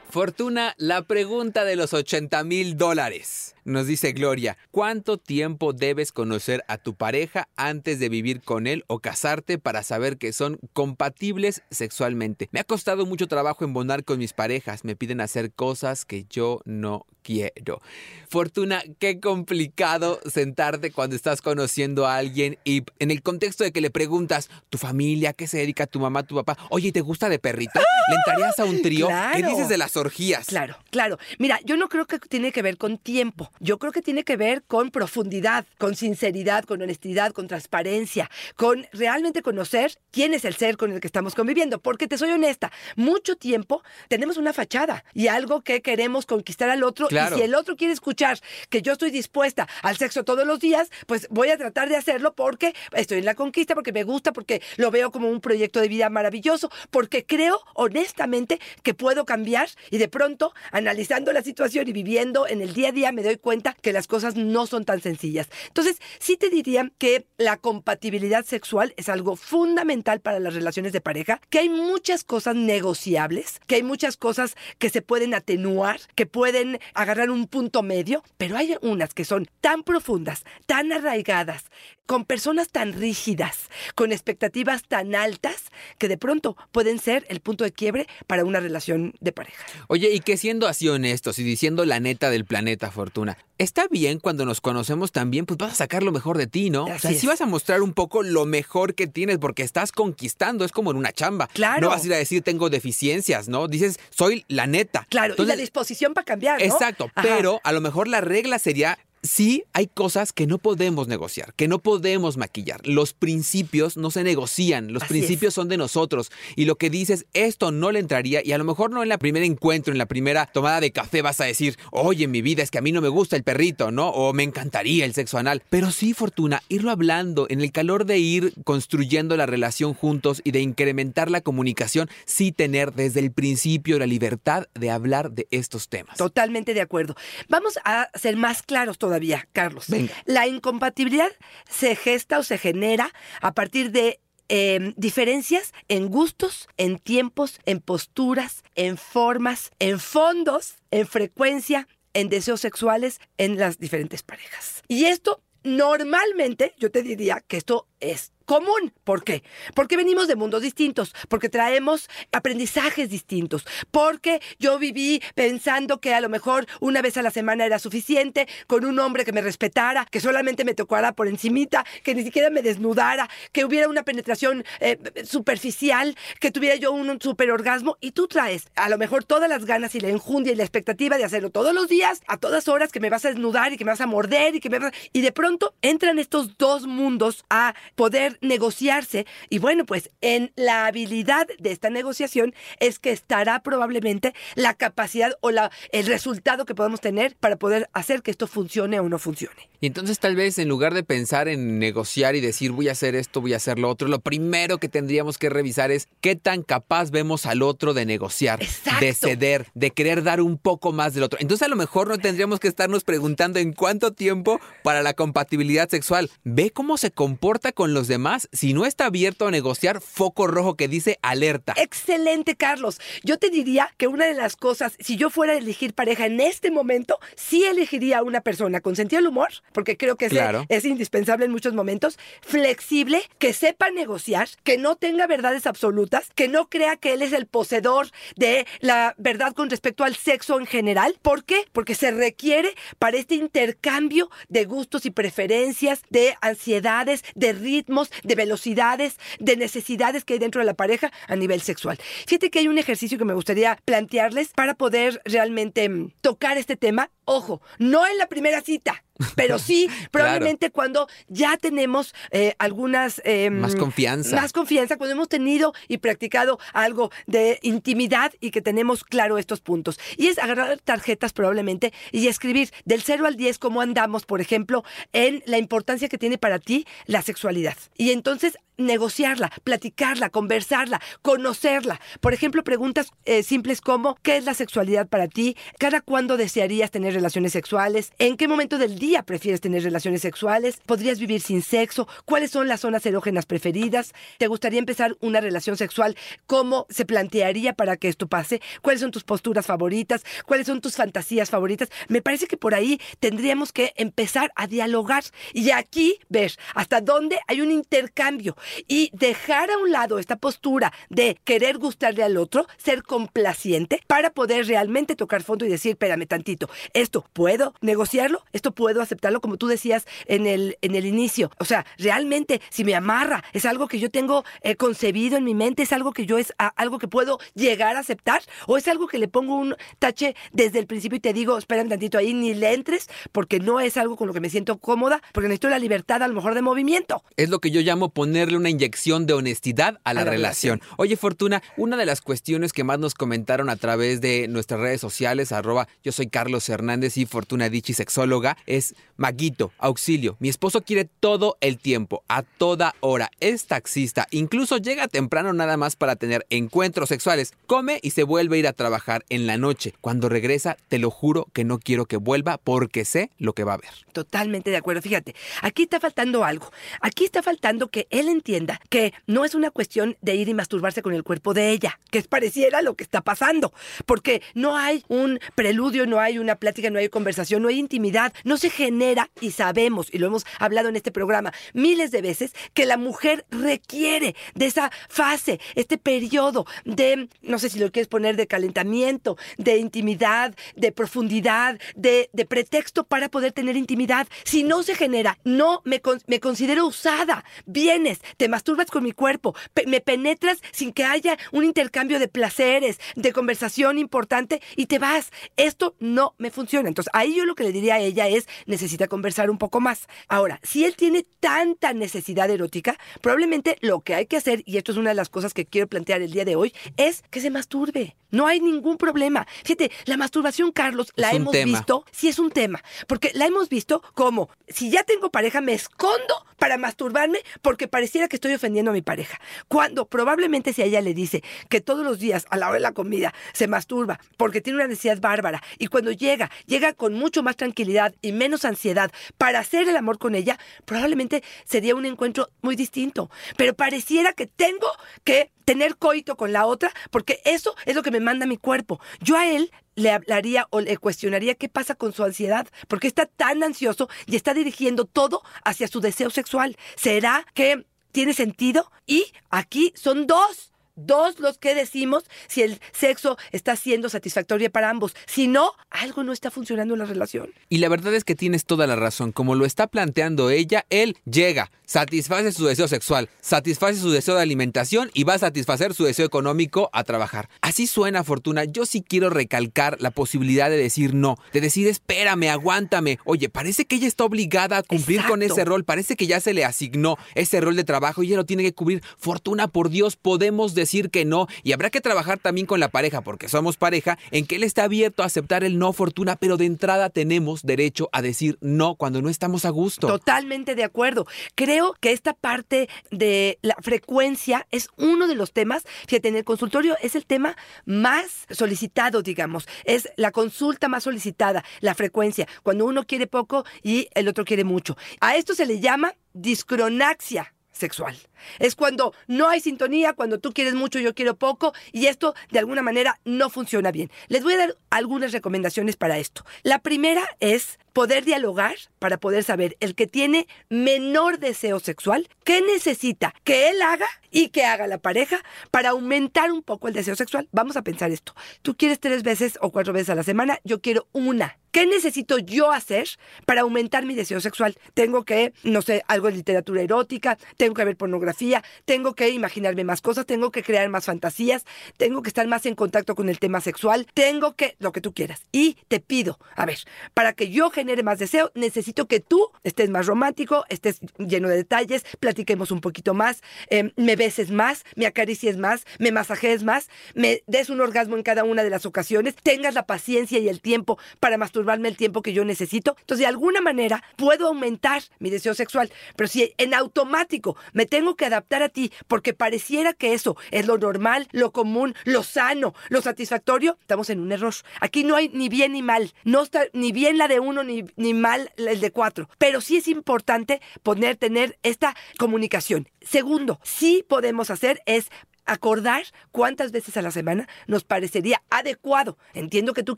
Fortuna, 0.09 0.73
la 0.77 1.01
pregunta 1.01 1.65
de 1.65 1.75
los 1.75 1.93
80 1.93 2.45
mil 2.45 2.77
dólares. 2.77 3.50
Nos 3.63 3.85
dice 3.85 4.11
Gloria, 4.13 4.57
¿cuánto 4.71 5.17
tiempo 5.17 5.71
debes 5.71 6.11
conocer 6.11 6.63
a 6.67 6.79
tu 6.79 6.95
pareja 6.95 7.47
antes 7.55 7.99
de 7.99 8.09
vivir 8.09 8.41
con 8.41 8.65
él 8.65 8.83
o 8.87 8.99
casarte 8.99 9.59
para 9.59 9.83
saber 9.83 10.17
que 10.17 10.33
son 10.33 10.59
compatibles 10.73 11.61
sexualmente? 11.69 12.49
Me 12.51 12.59
ha 12.59 12.63
costado 12.63 13.05
mucho 13.05 13.27
trabajo 13.27 13.63
embonar 13.63 14.03
con 14.03 14.17
mis 14.17 14.33
parejas, 14.33 14.83
me 14.83 14.95
piden 14.95 15.21
hacer 15.21 15.51
cosas 15.51 16.05
que 16.05 16.25
yo 16.27 16.61
no 16.65 17.05
quiero. 17.21 17.81
Fortuna, 18.29 18.81
qué 18.99 19.19
complicado 19.19 20.19
sentarte 20.25 20.91
cuando 20.91 21.15
estás 21.15 21.41
conociendo 21.41 22.07
a 22.07 22.17
alguien 22.17 22.57
y 22.63 22.83
en 22.99 23.11
el 23.11 23.21
contexto 23.21 23.63
de 23.63 23.71
que 23.71 23.81
le 23.81 23.89
preguntas, 23.89 24.49
tu 24.69 24.77
familia, 24.77 25.33
qué 25.33 25.47
se 25.47 25.57
dedica 25.57 25.87
tu 25.87 25.99
mamá, 25.99 26.23
tu 26.23 26.35
papá, 26.35 26.57
oye, 26.69 26.91
¿te 26.91 27.01
gusta 27.01 27.29
de 27.29 27.39
perrito? 27.39 27.79
¿Le 28.09 28.15
entrarías 28.15 28.59
a 28.59 28.65
un 28.65 28.81
trío? 28.81 29.07
¿Qué 29.35 29.43
dices 29.43 29.69
de 29.69 29.77
las 29.77 29.97
orgías? 29.97 30.47
Claro, 30.47 30.77
claro. 30.89 31.17
Mira, 31.37 31.59
yo 31.63 31.77
no 31.77 31.89
creo 31.89 32.07
que 32.07 32.19
tiene 32.19 32.51
que 32.51 32.61
ver 32.61 32.77
con 32.77 32.97
tiempo. 32.97 33.50
Yo 33.59 33.77
creo 33.77 33.91
que 33.91 34.01
tiene 34.01 34.23
que 34.23 34.37
ver 34.37 34.63
con 34.63 34.91
profundidad, 34.91 35.65
con 35.77 35.95
sinceridad, 35.95 36.63
con 36.63 36.81
honestidad, 36.81 37.31
con 37.31 37.47
transparencia, 37.47 38.29
con 38.55 38.87
realmente 38.91 39.41
conocer 39.41 39.97
quién 40.11 40.33
es 40.33 40.45
el 40.45 40.55
ser 40.55 40.77
con 40.77 40.91
el 40.91 40.99
que 40.99 41.07
estamos 41.07 41.35
conviviendo. 41.35 41.79
Porque 41.79 42.07
te 42.07 42.17
soy 42.17 42.31
honesta, 42.31 42.71
mucho 42.95 43.35
tiempo 43.35 43.83
tenemos 44.07 44.37
una 44.37 44.53
fachada 44.53 45.03
y 45.13 45.27
algo 45.27 45.61
que 45.61 45.81
queremos 45.81 46.25
conquistar 46.25 46.69
al 46.69 46.83
otro. 46.83 47.07
Claro. 47.07 47.35
Y 47.35 47.39
si 47.39 47.45
el 47.45 47.55
otro 47.55 47.75
quiere 47.75 47.93
escuchar 47.93 48.39
que 48.69 48.81
yo 48.81 48.93
estoy 48.93 49.11
dispuesta 49.11 49.67
al 49.81 49.97
sexo 49.97 50.23
todos 50.23 50.45
los 50.45 50.59
días, 50.59 50.89
pues 51.05 51.27
voy 51.29 51.49
a 51.49 51.57
tratar 51.57 51.89
de 51.89 51.97
hacerlo 51.97 52.33
porque 52.33 52.73
estoy 52.93 53.19
en 53.19 53.25
la 53.25 53.35
conquista, 53.35 53.75
porque 53.75 53.91
me 53.91 54.03
gusta, 54.03 54.33
porque 54.33 54.61
lo 54.77 54.91
veo 54.91 55.11
como 55.11 55.29
un 55.29 55.41
proyecto 55.41 55.79
de 55.79 55.87
vida 55.87 56.09
maravilloso, 56.09 56.71
porque 56.89 57.25
creo 57.25 57.59
honestamente 57.73 58.59
que 58.83 58.93
puedo 58.93 59.25
cambiar 59.25 59.69
y 59.89 59.97
de 59.97 60.07
pronto, 60.07 60.53
analizando 60.71 61.33
la 61.33 61.41
situación 61.41 61.87
y 61.87 61.93
viviendo 61.93 62.47
en 62.47 62.61
el 62.61 62.73
día 62.73 62.89
a 62.89 62.91
día, 62.91 63.11
me 63.11 63.23
doy 63.23 63.37
cuenta 63.41 63.75
que 63.81 63.93
las 63.93 64.07
cosas 64.07 64.35
no 64.35 64.67
son 64.67 64.85
tan 64.85 65.01
sencillas. 65.01 65.49
Entonces, 65.67 65.97
sí 66.19 66.37
te 66.37 66.49
diría 66.49 66.91
que 66.97 67.25
la 67.37 67.57
compatibilidad 67.57 68.45
sexual 68.45 68.93
es 68.97 69.09
algo 69.09 69.35
fundamental 69.35 70.21
para 70.21 70.39
las 70.39 70.53
relaciones 70.53 70.93
de 70.93 71.01
pareja, 71.01 71.41
que 71.49 71.59
hay 71.59 71.69
muchas 71.69 72.23
cosas 72.23 72.55
negociables, 72.55 73.59
que 73.67 73.75
hay 73.75 73.83
muchas 73.83 74.17
cosas 74.17 74.55
que 74.77 74.89
se 74.89 75.01
pueden 75.01 75.33
atenuar, 75.33 75.99
que 76.15 76.25
pueden 76.25 76.79
agarrar 76.93 77.29
un 77.29 77.47
punto 77.47 77.83
medio, 77.83 78.23
pero 78.37 78.57
hay 78.57 78.77
unas 78.81 79.13
que 79.13 79.25
son 79.25 79.47
tan 79.59 79.83
profundas, 79.83 80.43
tan 80.65 80.91
arraigadas, 80.91 81.65
con 82.05 82.25
personas 82.25 82.69
tan 82.69 82.93
rígidas, 82.93 83.69
con 83.95 84.11
expectativas 84.11 84.83
tan 84.83 85.15
altas, 85.15 85.65
que 85.97 86.09
de 86.09 86.17
pronto 86.17 86.57
pueden 86.71 86.99
ser 86.99 87.25
el 87.29 87.39
punto 87.39 87.63
de 87.63 87.71
quiebre 87.71 88.07
para 88.27 88.43
una 88.43 88.59
relación 88.59 89.13
de 89.21 89.31
pareja. 89.31 89.63
Oye, 89.87 90.11
y 90.11 90.19
que 90.19 90.35
siendo 90.35 90.67
así 90.67 90.89
honestos 90.89 91.39
y 91.39 91.43
diciendo 91.43 91.85
la 91.85 91.99
neta 91.99 92.29
del 92.29 92.43
planeta, 92.43 92.91
Fortuna, 92.91 93.30
está 93.57 93.87
bien 93.87 94.19
cuando 94.19 94.45
nos 94.45 94.61
conocemos 94.61 95.11
también, 95.11 95.45
pues 95.45 95.57
vas 95.57 95.73
a 95.73 95.75
sacar 95.75 96.03
lo 96.03 96.11
mejor 96.11 96.37
de 96.37 96.47
ti, 96.47 96.69
¿no? 96.69 96.85
Así 96.85 96.95
o 96.95 96.99
sea, 96.99 97.13
sí 97.13 97.27
vas 97.27 97.41
a 97.41 97.45
mostrar 97.45 97.81
un 97.81 97.93
poco 97.93 98.23
lo 98.23 98.45
mejor 98.45 98.95
que 98.95 99.07
tienes 99.07 99.37
porque 99.37 99.63
estás 99.63 99.91
conquistando, 99.91 100.65
es 100.65 100.71
como 100.71 100.91
en 100.91 100.97
una 100.97 101.11
chamba. 101.11 101.47
Claro. 101.47 101.81
No 101.81 101.89
vas 101.89 102.03
a 102.03 102.07
ir 102.07 102.13
a 102.13 102.17
decir 102.17 102.41
tengo 102.41 102.69
deficiencias, 102.69 103.47
¿no? 103.47 103.67
Dices, 103.67 103.99
soy 104.09 104.45
la 104.47 104.67
neta. 104.67 105.05
Claro, 105.09 105.33
y 105.33 105.37
la 105.37 105.43
Entonces, 105.43 105.59
disposición 105.59 106.13
para 106.13 106.25
cambiar, 106.25 106.59
¿no? 106.59 106.65
Exacto, 106.65 107.09
Ajá. 107.15 107.21
pero 107.21 107.61
a 107.63 107.71
lo 107.71 107.81
mejor 107.81 108.07
la 108.07 108.21
regla 108.21 108.59
sería 108.59 108.97
sí 109.23 109.63
hay 109.73 109.87
cosas 109.87 110.33
que 110.33 110.47
no 110.47 110.57
podemos 110.57 111.07
negociar, 111.07 111.53
que 111.53 111.67
no 111.67 111.79
podemos 111.79 112.37
maquillar. 112.37 112.85
Los 112.85 113.13
principios 113.13 113.97
no 113.97 114.11
se 114.11 114.23
negocian, 114.23 114.93
los 114.93 115.03
Así 115.03 115.13
principios 115.13 115.53
son 115.53 115.67
de 115.67 115.77
nosotros. 115.77 116.31
Y 116.55 116.65
lo 116.65 116.75
que 116.75 116.89
dices, 116.89 117.25
esto 117.33 117.71
no 117.71 117.91
le 117.91 117.99
entraría, 117.99 118.41
y 118.43 118.51
a 118.51 118.57
lo 118.57 118.63
mejor 118.63 118.91
no 118.91 119.03
en 119.03 119.09
la 119.09 119.17
primer 119.17 119.43
encuentro, 119.43 119.91
en 119.91 119.97
la 119.97 120.05
primera 120.05 120.45
tomada 120.45 120.81
de 120.81 120.91
café 120.91 121.21
vas 121.21 121.41
a 121.41 121.45
decir, 121.45 121.77
oye, 121.91 122.25
en 122.25 122.31
mi 122.31 122.41
vida 122.41 122.63
es 122.63 122.71
que 122.71 122.77
a 122.77 122.81
mí 122.81 122.91
no 122.91 123.01
me 123.01 123.09
gusta 123.09 123.35
el 123.35 123.43
perrito, 123.43 123.91
¿no? 123.91 124.09
O 124.09 124.33
me 124.33 124.43
encantaría 124.43 125.05
el 125.05 125.13
sexo 125.13 125.37
anal. 125.37 125.61
Pero 125.69 125.91
sí, 125.91 126.13
Fortuna, 126.13 126.63
irlo 126.69 126.91
hablando, 126.91 127.47
en 127.49 127.61
el 127.61 127.71
calor 127.71 128.05
de 128.05 128.17
ir 128.17 128.53
construyendo 128.63 129.37
la 129.37 129.45
relación 129.45 129.93
juntos 129.93 130.41
y 130.43 130.51
de 130.51 130.61
incrementar 130.61 131.29
la 131.29 131.41
comunicación, 131.41 132.09
sí 132.25 132.51
tener 132.51 132.93
desde 132.93 133.19
el 133.19 133.31
principio 133.31 133.99
la 133.99 134.05
libertad 134.05 134.67
de 134.73 134.89
hablar 134.89 135.31
de 135.31 135.47
estos 135.51 135.89
temas. 135.89 136.17
Totalmente 136.17 136.73
de 136.73 136.81
acuerdo. 136.81 137.15
Vamos 137.49 137.79
a 137.83 138.09
ser 138.15 138.35
más 138.35 138.63
claros 138.63 138.97
todavía, 139.11 139.45
Carlos. 139.51 139.87
Venga. 139.89 140.13
La 140.23 140.47
incompatibilidad 140.47 141.29
se 141.69 141.97
gesta 141.97 142.39
o 142.39 142.43
se 142.43 142.57
genera 142.57 143.11
a 143.41 143.53
partir 143.53 143.91
de 143.91 144.21
eh, 144.47 144.93
diferencias 144.95 145.73
en 145.89 146.07
gustos, 146.07 146.69
en 146.77 146.97
tiempos, 146.97 147.59
en 147.65 147.81
posturas, 147.81 148.63
en 148.75 148.95
formas, 148.95 149.71
en 149.79 149.99
fondos, 149.99 150.75
en 150.91 151.07
frecuencia, 151.07 151.89
en 152.13 152.29
deseos 152.29 152.61
sexuales 152.61 153.19
en 153.37 153.57
las 153.57 153.79
diferentes 153.79 154.23
parejas. 154.23 154.81
Y 154.87 155.05
esto 155.05 155.41
normalmente, 155.63 156.73
yo 156.79 156.89
te 156.89 157.03
diría 157.03 157.43
que 157.45 157.57
esto 157.57 157.87
es 157.99 158.31
común. 158.51 158.91
¿Por 159.05 159.23
qué? 159.23 159.43
Porque 159.73 159.95
venimos 159.95 160.27
de 160.27 160.35
mundos 160.35 160.61
distintos, 160.61 161.15
porque 161.29 161.47
traemos 161.47 162.09
aprendizajes 162.33 163.09
distintos, 163.09 163.65
porque 163.91 164.41
yo 164.59 164.77
viví 164.77 165.21
pensando 165.35 166.01
que 166.01 166.13
a 166.13 166.19
lo 166.19 166.27
mejor 166.27 166.65
una 166.81 167.01
vez 167.01 167.15
a 167.15 167.21
la 167.21 167.31
semana 167.31 167.65
era 167.65 167.79
suficiente, 167.79 168.49
con 168.67 168.83
un 168.83 168.99
hombre 168.99 169.23
que 169.23 169.31
me 169.31 169.39
respetara, 169.41 170.05
que 170.11 170.19
solamente 170.19 170.65
me 170.65 170.73
tocara 170.73 171.13
por 171.13 171.29
encimita, 171.29 171.85
que 172.03 172.13
ni 172.13 172.23
siquiera 172.23 172.49
me 172.49 172.61
desnudara, 172.61 173.29
que 173.53 173.63
hubiera 173.63 173.87
una 173.87 174.03
penetración 174.03 174.65
eh, 174.81 174.97
superficial, 175.23 176.17
que 176.41 176.51
tuviera 176.51 176.75
yo 176.75 176.91
un, 176.91 177.09
un 177.09 177.21
super 177.21 177.51
orgasmo, 177.51 177.95
y 178.01 178.11
tú 178.11 178.27
traes 178.27 178.67
a 178.75 178.89
lo 178.89 178.97
mejor 178.97 179.23
todas 179.23 179.47
las 179.49 179.63
ganas 179.63 179.95
y 179.95 180.01
la 180.01 180.09
enjundia 180.09 180.51
y 180.51 180.55
la 180.57 180.63
expectativa 180.63 181.17
de 181.17 181.23
hacerlo 181.23 181.51
todos 181.51 181.73
los 181.73 181.87
días, 181.87 182.19
a 182.27 182.35
todas 182.35 182.67
horas, 182.67 182.91
que 182.91 182.99
me 182.99 183.09
vas 183.09 183.23
a 183.23 183.29
desnudar 183.29 183.71
y 183.71 183.77
que 183.77 183.85
me 183.85 183.91
vas 183.91 184.01
a 184.01 184.07
morder 184.07 184.55
y 184.55 184.59
que 184.59 184.69
me 184.69 184.79
vas 184.79 184.91
a- 184.91 184.95
Y 185.13 185.21
de 185.21 185.31
pronto 185.31 185.73
entran 185.81 186.19
estos 186.19 186.57
dos 186.57 186.85
mundos 186.85 187.45
a 187.49 187.75
poder 187.95 188.37
negociarse. 188.41 189.25
Y 189.49 189.59
bueno, 189.59 189.85
pues 189.85 190.09
en 190.21 190.51
la 190.55 190.85
habilidad 190.85 191.47
de 191.59 191.71
esta 191.71 191.89
negociación 191.89 192.53
es 192.79 192.99
que 192.99 193.11
estará 193.11 193.61
probablemente 193.61 194.33
la 194.55 194.73
capacidad 194.73 195.37
o 195.41 195.51
la, 195.51 195.71
el 195.91 196.05
resultado 196.07 196.65
que 196.65 196.75
podemos 196.75 197.01
tener 197.01 197.35
para 197.35 197.55
poder 197.55 197.89
hacer 197.93 198.21
que 198.21 198.31
esto 198.31 198.47
funcione 198.47 198.99
o 198.99 199.09
no 199.09 199.19
funcione. 199.19 199.69
Y 199.79 199.87
entonces 199.87 200.19
tal 200.19 200.35
vez 200.35 200.59
en 200.59 200.69
lugar 200.69 200.93
de 200.93 201.01
pensar 201.01 201.47
en 201.47 201.79
negociar 201.79 202.35
y 202.35 202.39
decir 202.39 202.71
voy 202.71 202.89
a 202.89 202.91
hacer 202.91 203.15
esto, 203.15 203.41
voy 203.41 203.53
a 203.53 203.57
hacer 203.57 203.79
lo 203.79 203.89
otro, 203.89 204.07
lo 204.07 204.19
primero 204.19 204.77
que 204.77 204.89
tendríamos 204.89 205.39
que 205.39 205.49
revisar 205.49 205.89
es 205.89 206.07
qué 206.21 206.35
tan 206.35 206.61
capaz 206.61 207.09
vemos 207.09 207.47
al 207.47 207.63
otro 207.63 207.95
de 207.95 208.05
negociar, 208.05 208.61
Exacto. 208.61 209.03
de 209.03 209.13
ceder, 209.13 209.67
de 209.73 209.89
querer 209.89 210.21
dar 210.21 210.39
un 210.39 210.59
poco 210.59 210.91
más 210.91 211.15
del 211.15 211.23
otro. 211.23 211.39
Entonces 211.41 211.65
a 211.65 211.69
lo 211.69 211.75
mejor 211.75 212.09
no 212.09 212.19
tendríamos 212.19 212.59
que 212.59 212.67
estarnos 212.67 213.03
preguntando 213.03 213.57
en 213.57 213.73
cuánto 213.73 214.13
tiempo 214.13 214.59
para 214.83 215.01
la 215.01 215.13
compatibilidad 215.15 215.89
sexual. 215.89 216.29
Ve 216.43 216.69
cómo 216.69 216.97
se 216.97 217.09
comporta 217.09 217.71
con 217.71 217.95
los 217.95 218.07
demás. 218.07 218.30
Si 218.51 218.73
no 218.73 218.85
está 218.85 219.05
abierto 219.05 219.47
a 219.47 219.51
negociar, 219.51 220.01
foco 220.01 220.47
rojo 220.47 220.75
que 220.75 220.87
dice 220.87 221.19
alerta. 221.21 221.73
Excelente, 221.77 222.55
Carlos. 222.55 222.99
Yo 223.23 223.37
te 223.37 223.49
diría 223.49 223.93
que 223.97 224.07
una 224.07 224.25
de 224.25 224.33
las 224.33 224.55
cosas, 224.55 224.93
si 224.99 225.15
yo 225.17 225.29
fuera 225.29 225.53
a 225.53 225.57
elegir 225.57 225.93
pareja 225.93 226.25
en 226.25 226.39
este 226.39 226.71
momento, 226.71 227.19
sí 227.35 227.63
elegiría 227.65 228.19
a 228.19 228.23
una 228.23 228.41
persona 228.41 228.81
con 228.81 228.95
sentido 228.95 229.19
del 229.21 229.29
humor, 229.29 229.49
porque 229.73 229.97
creo 229.97 230.15
que 230.15 230.29
Claro. 230.29 230.65
es 230.69 230.85
indispensable 230.85 231.45
en 231.45 231.51
muchos 231.51 231.73
momentos, 231.73 232.17
flexible, 232.41 233.21
que 233.39 233.53
sepa 233.53 233.89
negociar, 233.91 234.47
que 234.63 234.77
no 234.77 234.95
tenga 234.95 235.27
verdades 235.27 235.65
absolutas, 235.67 236.29
que 236.35 236.47
no 236.47 236.69
crea 236.69 236.95
que 236.97 237.13
él 237.13 237.21
es 237.21 237.33
el 237.33 237.47
poseedor 237.47 238.09
de 238.35 238.65
la 238.79 239.15
verdad 239.17 239.53
con 239.53 239.69
respecto 239.69 240.03
al 240.03 240.15
sexo 240.15 240.59
en 240.59 240.65
general. 240.65 241.17
¿Por 241.21 241.43
qué? 241.43 241.65
Porque 241.71 241.95
se 241.95 242.11
requiere 242.11 242.75
para 242.99 243.17
este 243.17 243.35
intercambio 243.35 244.29
de 244.49 244.65
gustos 244.65 245.05
y 245.05 245.11
preferencias, 245.11 246.01
de 246.09 246.35
ansiedades, 246.41 247.23
de 247.35 247.53
ritmos, 247.53 248.10
de 248.23 248.35
velocidades, 248.35 249.17
de 249.39 249.57
necesidades 249.57 250.25
que 250.25 250.33
hay 250.33 250.39
dentro 250.39 250.59
de 250.59 250.65
la 250.65 250.73
pareja 250.73 251.11
a 251.27 251.35
nivel 251.35 251.61
sexual. 251.61 251.97
Fíjate 252.27 252.49
que 252.49 252.59
hay 252.59 252.67
un 252.67 252.77
ejercicio 252.77 253.17
que 253.17 253.25
me 253.25 253.33
gustaría 253.33 253.77
plantearles 253.85 254.49
para 254.49 254.75
poder 254.75 255.21
realmente 255.25 255.87
mm, 255.87 256.11
tocar 256.21 256.57
este 256.57 256.75
tema. 256.75 257.09
Ojo, 257.25 257.61
no 257.79 258.07
en 258.07 258.17
la 258.17 258.27
primera 258.27 258.61
cita. 258.61 259.03
Pero 259.35 259.59
sí, 259.59 259.89
probablemente 260.11 260.71
cuando 260.71 261.07
ya 261.27 261.57
tenemos 261.57 262.13
eh, 262.31 262.55
algunas... 262.59 263.21
eh, 263.25 263.49
Más 263.49 263.75
confianza. 263.75 264.35
Más 264.35 264.53
confianza, 264.53 264.97
cuando 264.97 265.13
hemos 265.13 265.29
tenido 265.29 265.73
y 265.87 265.97
practicado 265.97 266.59
algo 266.73 267.11
de 267.27 267.59
intimidad 267.61 268.33
y 268.39 268.51
que 268.51 268.61
tenemos 268.61 269.03
claro 269.03 269.37
estos 269.37 269.61
puntos. 269.61 269.99
Y 270.17 270.27
es 270.27 270.39
agarrar 270.39 270.79
tarjetas 270.79 271.33
probablemente 271.33 271.93
y 272.11 272.27
escribir 272.27 272.71
del 272.85 273.01
0 273.01 273.25
al 273.25 273.35
10 273.35 273.59
cómo 273.59 273.81
andamos, 273.81 274.25
por 274.25 274.41
ejemplo, 274.41 274.83
en 275.13 275.43
la 275.45 275.57
importancia 275.57 276.09
que 276.09 276.17
tiene 276.17 276.37
para 276.37 276.59
ti 276.59 276.85
la 277.05 277.21
sexualidad. 277.21 277.77
Y 277.97 278.11
entonces 278.11 278.57
negociarla, 278.77 279.51
platicarla, 279.63 280.29
conversarla, 280.29 281.01
conocerla. 281.21 281.99
Por 282.19 282.33
ejemplo, 282.33 282.63
preguntas 282.63 283.11
eh, 283.25 283.43
simples 283.43 283.81
como 283.81 284.15
¿qué 284.23 284.37
es 284.37 284.45
la 284.45 284.53
sexualidad 284.53 285.07
para 285.07 285.27
ti? 285.27 285.55
¿Cada 285.77 286.01
cuándo 286.01 286.37
desearías 286.37 286.91
tener 286.91 287.13
relaciones 287.13 287.53
sexuales? 287.53 288.11
¿En 288.17 288.37
qué 288.37 288.47
momento 288.47 288.77
del 288.77 288.97
día 288.97 289.10
prefieres 289.19 289.61
tener 289.61 289.83
relaciones 289.83 290.21
sexuales? 290.21 290.77
¿Podrías 290.85 291.19
vivir 291.19 291.41
sin 291.41 291.61
sexo? 291.61 292.07
¿Cuáles 292.25 292.51
son 292.51 292.67
las 292.67 292.81
zonas 292.81 293.05
erógenas 293.05 293.45
preferidas? 293.45 294.13
¿Te 294.37 294.47
gustaría 294.47 294.79
empezar 294.79 295.17
una 295.19 295.41
relación 295.41 295.77
sexual? 295.77 296.15
¿Cómo 296.47 296.87
se 296.89 297.05
plantearía 297.05 297.73
para 297.73 297.97
que 297.97 298.07
esto 298.07 298.27
pase? 298.27 298.61
¿Cuáles 298.81 299.01
son 299.01 299.11
tus 299.11 299.23
posturas 299.23 299.65
favoritas? 299.65 300.23
¿Cuáles 300.45 300.67
son 300.67 300.81
tus 300.81 300.95
fantasías 300.95 301.49
favoritas? 301.49 301.89
Me 302.07 302.21
parece 302.21 302.47
que 302.47 302.57
por 302.57 302.73
ahí 302.73 302.99
tendríamos 303.19 303.71
que 303.73 303.93
empezar 303.97 304.51
a 304.55 304.67
dialogar 304.67 305.23
y 305.53 305.71
aquí 305.71 306.17
ver 306.29 306.53
hasta 306.73 307.01
dónde 307.01 307.39
hay 307.47 307.61
un 307.61 307.71
intercambio 307.71 308.55
y 308.87 309.11
dejar 309.13 309.69
a 309.71 309.77
un 309.77 309.91
lado 309.91 310.19
esta 310.19 310.37
postura 310.37 310.93
de 311.09 311.37
querer 311.43 311.77
gustarle 311.77 312.23
al 312.23 312.37
otro, 312.37 312.65
ser 312.77 313.03
complaciente 313.03 314.01
para 314.07 314.31
poder 314.31 314.67
realmente 314.67 315.15
tocar 315.15 315.43
fondo 315.43 315.65
y 315.65 315.69
decir, 315.69 315.91
espérame 315.91 316.25
tantito, 316.25 316.69
esto 316.93 317.25
puedo 317.33 317.73
negociarlo, 317.81 318.43
esto 318.53 318.71
puedo 318.71 319.00
aceptarlo 319.03 319.41
como 319.41 319.57
tú 319.57 319.67
decías 319.67 320.05
en 320.25 320.47
el, 320.47 320.77
en 320.81 320.95
el 320.95 321.05
inicio. 321.05 321.51
O 321.59 321.65
sea, 321.65 321.85
realmente 321.97 322.61
si 322.69 322.83
me 322.83 322.95
amarra, 322.95 323.43
es 323.53 323.65
algo 323.65 323.87
que 323.87 323.99
yo 323.99 324.09
tengo 324.09 324.43
eh, 324.61 324.75
concebido 324.75 325.37
en 325.37 325.43
mi 325.43 325.53
mente, 325.55 325.83
es 325.83 325.93
algo 325.93 326.11
que 326.13 326.25
yo 326.25 326.37
es 326.37 326.53
a- 326.57 326.67
algo 326.67 326.99
que 326.99 327.07
puedo 327.07 327.39
llegar 327.55 327.95
a 327.95 327.99
aceptar 327.99 328.41
o 328.67 328.77
es 328.77 328.87
algo 328.87 329.07
que 329.07 329.17
le 329.17 329.27
pongo 329.27 329.55
un 329.55 329.75
tache 329.99 330.35
desde 330.51 330.79
el 330.79 330.87
principio 330.87 331.17
y 331.17 331.19
te 331.19 331.33
digo, 331.33 331.57
espérame 331.57 331.89
tantito 331.89 332.17
ahí, 332.17 332.33
ni 332.33 332.53
le 332.53 332.73
entres 332.73 333.09
porque 333.31 333.59
no 333.59 333.79
es 333.79 333.97
algo 333.97 334.15
con 334.15 334.27
lo 334.27 334.33
que 334.33 334.39
me 334.41 334.49
siento 334.49 334.77
cómoda, 334.79 335.21
porque 335.33 335.47
necesito 335.47 335.69
la 335.69 335.79
libertad 335.79 336.23
a 336.23 336.27
lo 336.27 336.33
mejor 336.33 336.55
de 336.55 336.61
movimiento. 336.61 337.23
Es 337.37 337.49
lo 337.49 337.59
que 337.59 337.71
yo 337.71 337.81
llamo 337.81 338.09
ponerle 338.09 338.57
una 338.57 338.69
inyección 338.69 339.25
de 339.25 339.33
honestidad 339.33 339.99
a 340.03 340.13
la, 340.13 340.21
A 340.21 340.25
la 340.25 340.31
relación. 340.31 340.81
Oye, 340.97 341.15
Fortuna, 341.17 341.61
una 341.77 341.97
de 341.97 342.05
las 342.05 342.21
cuestiones 342.21 342.73
que 342.73 342.83
más 342.83 342.99
nos 342.99 343.13
comentaron 343.13 343.69
a 343.69 343.75
través 343.75 344.21
de 344.21 344.47
nuestras 344.47 344.79
redes 344.79 345.01
sociales, 345.01 345.51
arroba 345.51 345.87
yo 346.03 346.11
soy 346.11 346.27
Carlos 346.27 346.67
Hernández 346.69 347.17
y 347.17 347.25
Fortuna 347.25 347.69
Dichi, 347.69 347.93
sexóloga, 347.93 348.57
es 348.65 348.80
Maguito, 349.17 349.71
auxilio. 349.77 350.37
Mi 350.39 350.49
esposo 350.49 350.81
quiere 350.81 351.05
todo 351.05 351.57
el 351.61 351.77
tiempo, 351.77 352.23
a 352.27 352.43
toda 352.43 352.95
hora. 352.99 353.29
Es 353.39 353.65
taxista, 353.65 354.27
incluso 354.31 354.77
llega 354.77 355.07
temprano 355.07 355.53
nada 355.53 355.77
más 355.77 355.95
para 355.95 356.15
tener 356.15 356.45
encuentros 356.49 357.09
sexuales. 357.09 357.53
Come 357.67 357.99
y 358.01 358.11
se 358.11 358.23
vuelve 358.23 358.57
a 358.57 358.59
ir 358.59 358.67
a 358.67 358.73
trabajar 358.73 359.23
en 359.29 359.47
la 359.47 359.57
noche. 359.57 359.93
Cuando 360.01 360.29
regresa, 360.29 360.77
te 360.87 360.99
lo 360.99 361.11
juro 361.11 361.47
que 361.53 361.63
no 361.63 361.79
quiero 361.79 362.05
que 362.05 362.17
vuelva 362.17 362.57
porque 362.57 363.05
sé 363.05 363.29
lo 363.37 363.53
que 363.53 363.63
va 363.63 363.73
a 363.73 363.77
ver. 363.77 363.91
Totalmente 364.11 364.71
de 364.71 364.77
acuerdo. 364.77 365.01
Fíjate, 365.01 365.35
aquí 365.61 365.83
está 365.83 365.99
faltando 365.99 366.43
algo. 366.43 366.71
Aquí 367.01 367.25
está 367.25 367.43
faltando 367.43 367.89
que 367.89 368.07
él 368.09 368.27
entienda 368.27 368.81
que 368.89 369.13
no 369.27 369.45
es 369.45 369.55
una 369.55 369.71
cuestión 369.71 370.17
de 370.21 370.35
ir 370.35 370.49
y 370.49 370.53
masturbarse 370.53 371.01
con 371.01 371.13
el 371.13 371.23
cuerpo 371.23 371.53
de 371.53 371.69
ella, 371.69 371.99
que 372.09 372.17
es 372.17 372.27
pareciera 372.27 372.81
lo 372.81 372.95
que 372.95 373.03
está 373.03 373.21
pasando, 373.21 373.73
porque 374.05 374.41
no 374.53 374.77
hay 374.77 375.03
un 375.07 375.39
preludio, 375.55 376.05
no 376.05 376.19
hay 376.19 376.39
una 376.39 376.55
plática, 376.55 376.89
no 376.89 376.99
hay 376.99 377.09
conversación, 377.09 377.61
no 377.61 377.69
hay 377.69 377.77
intimidad, 377.77 378.33
no 378.43 378.57
se 378.57 378.69
genera 378.71 379.29
y 379.39 379.51
sabemos, 379.51 380.07
y 380.11 380.17
lo 380.17 380.27
hemos 380.27 380.45
hablado 380.59 380.89
en 380.89 380.95
este 380.95 381.11
programa 381.11 381.53
miles 381.73 382.11
de 382.11 382.21
veces, 382.21 382.53
que 382.73 382.85
la 382.85 382.97
mujer 382.97 383.45
requiere 383.51 384.35
de 384.55 384.65
esa 384.65 384.91
fase, 385.09 385.59
este 385.75 385.97
periodo 385.97 386.65
de, 386.85 387.29
no 387.41 387.59
sé 387.59 387.69
si 387.69 387.79
lo 387.79 387.91
quieres 387.91 388.07
poner, 388.07 388.35
de 388.35 388.47
calentamiento, 388.47 389.37
de 389.57 389.77
intimidad, 389.77 390.55
de 390.75 390.91
profundidad, 390.91 391.79
de, 391.95 392.29
de 392.33 392.45
pretexto 392.45 393.03
para 393.03 393.29
poder 393.29 393.51
tener 393.51 393.75
intimidad. 393.77 394.27
Si 394.43 394.63
no 394.63 394.83
se 394.83 394.95
genera, 394.95 395.37
no 395.43 395.81
me, 395.85 396.01
me 396.27 396.39
considero 396.39 396.87
usada. 396.87 397.43
Vienes, 397.65 398.19
te 398.37 398.49
masturbas 398.49 398.87
con 398.87 399.03
mi 399.03 399.11
cuerpo, 399.11 399.55
me 399.85 400.01
penetras 400.01 400.59
sin 400.71 400.93
que 400.93 401.03
haya 401.03 401.37
un 401.51 401.63
intercambio 401.63 402.19
de 402.19 402.27
placeres, 402.27 402.99
de 403.15 403.33
conversación 403.33 403.97
importante 403.97 404.61
y 404.75 404.85
te 404.85 404.99
vas. 404.99 405.31
Esto 405.57 405.95
no 405.99 406.35
me 406.37 406.51
funciona. 406.51 406.87
Entonces, 406.87 407.11
ahí 407.13 407.35
yo 407.35 407.45
lo 407.45 407.55
que 407.55 407.63
le 407.63 407.71
diría 407.71 407.95
a 407.95 407.99
ella 407.99 408.27
es, 408.27 408.47
necesita 408.65 409.07
conversar 409.07 409.49
un 409.49 409.57
poco 409.57 409.79
más. 409.79 410.07
Ahora, 410.27 410.59
si 410.63 410.85
él 410.85 410.95
tiene 410.95 411.25
tanta 411.39 411.93
necesidad 411.93 412.49
erótica, 412.49 412.97
probablemente 413.21 413.77
lo 413.81 414.01
que 414.01 414.15
hay 414.15 414.25
que 414.25 414.37
hacer, 414.37 414.63
y 414.65 414.77
esto 414.77 414.91
es 414.91 414.97
una 414.97 415.09
de 415.09 415.15
las 415.15 415.29
cosas 415.29 415.53
que 415.53 415.65
quiero 415.65 415.87
plantear 415.87 416.21
el 416.21 416.31
día 416.31 416.45
de 416.45 416.55
hoy, 416.55 416.73
es 416.97 417.23
que 417.29 417.41
se 417.41 417.49
masturbe. 417.49 418.15
No 418.31 418.47
hay 418.47 418.61
ningún 418.61 418.97
problema. 418.97 419.45
Fíjate, 419.63 419.91
la 420.05 420.17
masturbación, 420.17 420.71
Carlos, 420.71 421.11
la 421.15 421.31
hemos 421.31 421.51
tema. 421.51 421.77
visto, 421.77 422.05
sí 422.11 422.29
es 422.29 422.39
un 422.39 422.49
tema, 422.49 422.81
porque 423.07 423.31
la 423.33 423.45
hemos 423.45 423.69
visto 423.69 424.01
como, 424.13 424.49
si 424.67 424.89
ya 424.89 425.03
tengo 425.03 425.29
pareja, 425.29 425.61
me 425.61 425.73
escondo 425.73 426.45
para 426.61 426.77
masturbarme 426.77 427.39
porque 427.63 427.87
pareciera 427.87 428.27
que 428.27 428.35
estoy 428.35 428.53
ofendiendo 428.53 428.91
a 428.91 428.93
mi 428.93 429.01
pareja. 429.01 429.39
Cuando 429.67 430.05
probablemente 430.05 430.73
si 430.73 430.83
a 430.83 430.85
ella 430.85 431.01
le 431.01 431.15
dice 431.15 431.43
que 431.69 431.81
todos 431.81 432.05
los 432.05 432.19
días 432.19 432.45
a 432.51 432.57
la 432.57 432.67
hora 432.67 432.75
de 432.75 432.81
la 432.81 432.91
comida 432.91 433.33
se 433.51 433.67
masturba 433.67 434.19
porque 434.37 434.61
tiene 434.61 434.77
una 434.77 434.87
necesidad 434.87 435.19
bárbara 435.19 435.63
y 435.79 435.87
cuando 435.87 436.11
llega, 436.11 436.51
llega 436.67 436.93
con 436.93 437.15
mucho 437.15 437.41
más 437.41 437.55
tranquilidad 437.55 438.13
y 438.21 438.31
menos 438.31 438.50
ansiedad 438.63 439.11
para 439.37 439.59
hacer 439.59 439.87
el 439.87 439.97
amor 439.97 440.17
con 440.17 440.35
ella, 440.35 440.59
probablemente 440.85 441.43
sería 441.65 441.95
un 441.95 442.05
encuentro 442.05 442.49
muy 442.61 442.75
distinto. 442.75 443.29
Pero 443.57 443.73
pareciera 443.73 444.33
que 444.33 444.47
tengo 444.47 444.87
que 445.23 445.51
tener 445.65 445.97
coito 445.97 446.35
con 446.35 446.51
la 446.51 446.65
otra 446.65 446.91
porque 447.11 447.41
eso 447.45 447.75
es 447.85 447.95
lo 447.95 448.03
que 448.03 448.11
me 448.11 448.19
manda 448.19 448.45
mi 448.45 448.57
cuerpo. 448.57 448.99
Yo 449.21 449.37
a 449.37 449.47
él 449.47 449.71
le 449.95 450.11
hablaría 450.11 450.67
o 450.69 450.81
le 450.81 450.97
cuestionaría 450.97 451.55
qué 451.55 451.69
pasa 451.69 451.95
con 451.95 452.13
su 452.13 452.23
ansiedad, 452.23 452.67
porque 452.87 453.07
está 453.07 453.25
tan 453.25 453.63
ansioso 453.63 454.09
y 454.25 454.35
está 454.35 454.53
dirigiendo 454.53 455.05
todo 455.05 455.41
hacia 455.63 455.87
su 455.87 455.99
deseo 455.99 456.29
sexual. 456.29 456.77
¿Será 456.95 457.45
que 457.53 457.85
tiene 458.11 458.33
sentido? 458.33 458.91
Y 459.05 459.31
aquí 459.49 459.93
son 459.95 460.27
dos 460.27 460.70
dos 461.05 461.39
los 461.39 461.57
que 461.57 461.75
decimos 461.75 462.23
si 462.47 462.61
el 462.61 462.79
sexo 462.91 463.37
está 463.51 463.75
siendo 463.75 464.09
satisfactorio 464.09 464.71
para 464.71 464.89
ambos. 464.89 465.15
Si 465.25 465.47
no, 465.47 465.73
algo 465.89 466.23
no 466.23 466.31
está 466.31 466.51
funcionando 466.51 466.93
en 466.93 466.99
la 466.99 467.05
relación. 467.05 467.51
Y 467.69 467.77
la 467.77 467.89
verdad 467.89 468.13
es 468.13 468.23
que 468.23 468.35
tienes 468.35 468.65
toda 468.65 468.87
la 468.87 468.95
razón. 468.95 469.31
Como 469.31 469.55
lo 469.55 469.65
está 469.65 469.87
planteando 469.87 470.49
ella, 470.49 470.85
él 470.89 471.17
llega, 471.25 471.71
satisface 471.85 472.51
su 472.51 472.65
deseo 472.65 472.87
sexual, 472.87 473.29
satisface 473.41 473.99
su 473.99 474.11
deseo 474.11 474.35
de 474.35 474.41
alimentación 474.41 475.11
y 475.13 475.23
va 475.23 475.35
a 475.35 475.39
satisfacer 475.39 475.93
su 475.93 476.05
deseo 476.05 476.25
económico 476.25 476.89
a 476.93 477.03
trabajar. 477.03 477.49
Así 477.61 477.87
suena, 477.87 478.23
Fortuna. 478.23 478.65
Yo 478.65 478.85
sí 478.85 479.01
quiero 479.01 479.29
recalcar 479.29 479.97
la 479.99 480.11
posibilidad 480.11 480.69
de 480.69 480.77
decir 480.77 481.13
no, 481.13 481.37
de 481.53 481.61
decir 481.61 481.87
espérame, 481.87 482.49
aguántame. 482.49 483.19
Oye, 483.25 483.49
parece 483.49 483.85
que 483.85 483.95
ella 483.95 484.07
está 484.07 484.23
obligada 484.23 484.77
a 484.77 484.83
cumplir 484.83 485.23
con 485.25 485.41
ese 485.41 485.65
rol, 485.65 485.83
parece 485.83 486.15
que 486.15 486.27
ya 486.27 486.39
se 486.39 486.53
le 486.53 486.65
asignó 486.65 487.17
ese 487.35 487.61
rol 487.61 487.75
de 487.75 487.83
trabajo 487.83 488.23
y 488.23 488.27
ella 488.27 488.37
lo 488.37 488.45
tiene 488.45 488.63
que 488.63 488.73
cubrir. 488.73 489.01
Fortuna, 489.17 489.67
por 489.67 489.89
Dios, 489.89 490.15
podemos 490.15 490.75
decir 490.75 490.90
que 491.09 491.25
no 491.25 491.47
y 491.63 491.71
habrá 491.71 491.89
que 491.89 492.01
trabajar 492.01 492.39
también 492.39 492.67
con 492.67 492.79
la 492.79 492.89
pareja, 492.89 493.21
porque 493.21 493.47
somos 493.47 493.77
pareja, 493.77 494.17
en 494.31 494.45
que 494.45 494.57
él 494.57 494.63
está 494.63 494.83
abierto 494.83 495.23
a 495.23 495.27
aceptar 495.27 495.63
el 495.63 495.79
no, 495.79 495.93
Fortuna, 495.93 496.35
pero 496.35 496.57
de 496.57 496.65
entrada 496.65 497.09
tenemos 497.09 497.63
derecho 497.63 498.09
a 498.11 498.21
decir 498.21 498.57
no 498.61 498.95
cuando 498.95 499.21
no 499.21 499.29
estamos 499.29 499.65
a 499.65 499.69
gusto. 499.69 500.07
Totalmente 500.07 500.75
de 500.75 500.83
acuerdo. 500.83 501.25
Creo 501.55 501.95
que 501.99 502.11
esta 502.11 502.33
parte 502.33 502.89
de 503.09 503.57
la 503.61 503.75
frecuencia 503.81 504.67
es 504.71 504.89
uno 504.97 505.27
de 505.27 505.35
los 505.35 505.53
temas. 505.53 505.83
Fíjate, 506.07 506.27
en 506.27 506.35
el 506.35 506.43
consultorio 506.43 506.97
es 507.01 507.15
el 507.15 507.25
tema 507.25 507.55
más 507.85 508.45
solicitado, 508.49 509.21
digamos. 509.21 509.67
Es 509.85 510.09
la 510.17 510.31
consulta 510.31 510.87
más 510.87 511.03
solicitada, 511.03 511.63
la 511.79 511.95
frecuencia. 511.95 512.47
Cuando 512.63 512.85
uno 512.85 513.05
quiere 513.05 513.27
poco 513.27 513.65
y 513.81 514.07
el 514.13 514.27
otro 514.27 514.45
quiere 514.45 514.63
mucho. 514.63 514.97
A 515.19 515.35
esto 515.35 515.53
se 515.53 515.65
le 515.65 515.79
llama 515.79 516.13
discronaxia 516.33 517.53
sexual. 517.81 518.15
Es 518.59 518.75
cuando 518.75 519.13
no 519.27 519.49
hay 519.49 519.59
sintonía, 519.59 520.13
cuando 520.13 520.39
tú 520.39 520.53
quieres 520.53 520.73
mucho, 520.73 520.99
yo 520.99 521.13
quiero 521.13 521.35
poco, 521.35 521.73
y 521.91 522.07
esto 522.07 522.33
de 522.49 522.59
alguna 522.59 522.81
manera 522.81 523.19
no 523.25 523.49
funciona 523.49 523.91
bien. 523.91 524.09
Les 524.29 524.43
voy 524.43 524.53
a 524.53 524.57
dar 524.57 524.77
algunas 524.89 525.33
recomendaciones 525.33 525.97
para 525.97 526.17
esto. 526.17 526.45
La 526.63 526.79
primera 526.79 527.23
es 527.39 527.77
poder 527.93 528.25
dialogar 528.25 528.75
para 528.99 529.17
poder 529.17 529.43
saber 529.43 529.77
el 529.79 529.95
que 529.95 530.07
tiene 530.07 530.47
menor 530.69 531.39
deseo 531.39 531.79
sexual, 531.79 532.27
qué 532.43 532.61
necesita 532.61 533.33
que 533.43 533.69
él 533.69 533.81
haga 533.81 534.07
y 534.29 534.49
que 534.49 534.65
haga 534.65 534.87
la 534.87 534.97
pareja 534.97 535.43
para 535.71 535.89
aumentar 535.89 536.51
un 536.51 536.63
poco 536.63 536.87
el 536.87 536.93
deseo 536.93 537.15
sexual. 537.15 537.49
Vamos 537.51 537.75
a 537.77 537.83
pensar 537.83 538.11
esto. 538.11 538.33
Tú 538.61 538.75
quieres 538.75 538.99
tres 538.99 539.23
veces 539.23 539.57
o 539.61 539.71
cuatro 539.71 539.93
veces 539.93 540.09
a 540.09 540.15
la 540.15 540.23
semana, 540.23 540.59
yo 540.63 540.81
quiero 540.81 541.07
una. 541.11 541.57
¿Qué 541.71 541.85
necesito 541.85 542.37
yo 542.37 542.71
hacer 542.71 543.07
para 543.45 543.61
aumentar 543.61 544.05
mi 544.05 544.13
deseo 544.13 544.41
sexual? 544.41 544.77
Tengo 544.93 545.23
que, 545.23 545.53
no 545.63 545.81
sé, 545.81 546.03
algo 546.09 546.27
de 546.27 546.33
literatura 546.33 546.81
erótica, 546.81 547.37
tengo 547.55 547.73
que 547.73 547.85
ver 547.85 547.95
pornografía, 547.95 548.61
tengo 548.83 549.15
que 549.15 549.29
imaginarme 549.29 549.85
más 549.85 550.01
cosas, 550.01 550.25
tengo 550.25 550.51
que 550.51 550.63
crear 550.63 550.89
más 550.89 551.05
fantasías, 551.05 551.65
tengo 551.95 552.23
que 552.23 552.27
estar 552.27 552.45
más 552.47 552.65
en 552.65 552.75
contacto 552.75 553.15
con 553.15 553.29
el 553.29 553.39
tema 553.39 553.61
sexual, 553.61 554.05
tengo 554.13 554.53
que, 554.57 554.75
lo 554.79 554.91
que 554.91 554.99
tú 554.99 555.13
quieras. 555.13 555.45
Y 555.53 555.77
te 555.87 556.01
pido, 556.01 556.39
a 556.57 556.65
ver, 556.65 556.79
para 557.13 557.31
que 557.31 557.49
yo 557.49 557.69
genere 557.69 557.80
más 558.03 558.19
deseo, 558.19 558.51
necesito 558.55 559.07
que 559.07 559.19
tú 559.19 559.49
estés 559.63 559.89
más 559.89 560.05
romántico, 560.05 560.65
estés 560.69 560.99
lleno 561.17 561.49
de 561.49 561.57
detalles, 561.57 562.03
platiquemos 562.19 562.71
un 562.71 562.79
poquito 562.79 563.13
más, 563.13 563.41
eh, 563.69 563.91
me 563.95 564.15
beses 564.15 564.51
más, 564.51 564.83
me 564.95 565.05
acaricies 565.05 565.57
más, 565.57 565.85
me 565.99 566.11
masajees 566.11 566.63
más, 566.63 566.89
me 567.15 567.43
des 567.47 567.69
un 567.69 567.81
orgasmo 567.81 568.15
en 568.17 568.23
cada 568.23 568.43
una 568.43 568.63
de 568.63 568.69
las 568.69 568.85
ocasiones, 568.85 569.35
tengas 569.35 569.73
la 569.73 569.85
paciencia 569.85 570.39
y 570.39 570.47
el 570.47 570.61
tiempo 570.61 570.99
para 571.19 571.37
masturbarme 571.37 571.87
el 571.87 571.97
tiempo 571.97 572.21
que 572.21 572.33
yo 572.33 572.45
necesito. 572.45 572.95
Entonces, 572.99 573.19
de 573.19 573.27
alguna 573.27 573.61
manera, 573.61 574.03
puedo 574.15 574.47
aumentar 574.47 575.01
mi 575.19 575.29
deseo 575.29 575.53
sexual. 575.53 575.91
Pero 576.15 576.27
si 576.27 576.53
en 576.57 576.73
automático 576.73 577.55
me 577.73 577.85
tengo 577.85 578.15
que 578.15 578.25
adaptar 578.25 578.63
a 578.63 578.69
ti 578.69 578.91
porque 579.07 579.33
pareciera 579.33 579.93
que 579.93 580.13
eso 580.13 580.37
es 580.51 580.67
lo 580.67 580.77
normal, 580.77 581.27
lo 581.31 581.51
común, 581.51 581.95
lo 582.05 582.23
sano, 582.23 582.73
lo 582.89 583.01
satisfactorio, 583.01 583.77
estamos 583.81 584.09
en 584.09 584.19
un 584.19 584.31
error. 584.31 584.53
Aquí 584.79 585.03
no 585.03 585.15
hay 585.15 585.29
ni 585.29 585.49
bien 585.49 585.73
ni 585.73 585.81
mal. 585.81 586.13
No 586.23 586.41
está 586.41 586.65
ni 586.73 586.91
bien 586.91 587.17
la 587.17 587.27
de 587.27 587.39
uno 587.39 587.63
ni, 587.63 587.70
ni 587.95 588.13
mal 588.13 588.51
el 588.57 588.79
de 588.79 588.91
cuatro. 588.91 589.29
Pero 589.37 589.61
sí 589.61 589.77
es 589.77 589.87
importante 589.87 590.61
poner, 590.83 591.15
tener 591.15 591.57
esta 591.63 591.95
comunicación. 592.17 592.89
Segundo, 593.01 593.59
sí 593.63 594.05
podemos 594.07 594.49
hacer 594.49 594.81
es 594.85 595.09
acordar 595.45 596.03
cuántas 596.31 596.71
veces 596.71 596.97
a 596.97 597.01
la 597.01 597.11
semana 597.11 597.47
nos 597.67 597.83
parecería 597.83 598.41
adecuado. 598.49 599.17
Entiendo 599.33 599.73
que 599.73 599.83
tú 599.83 599.97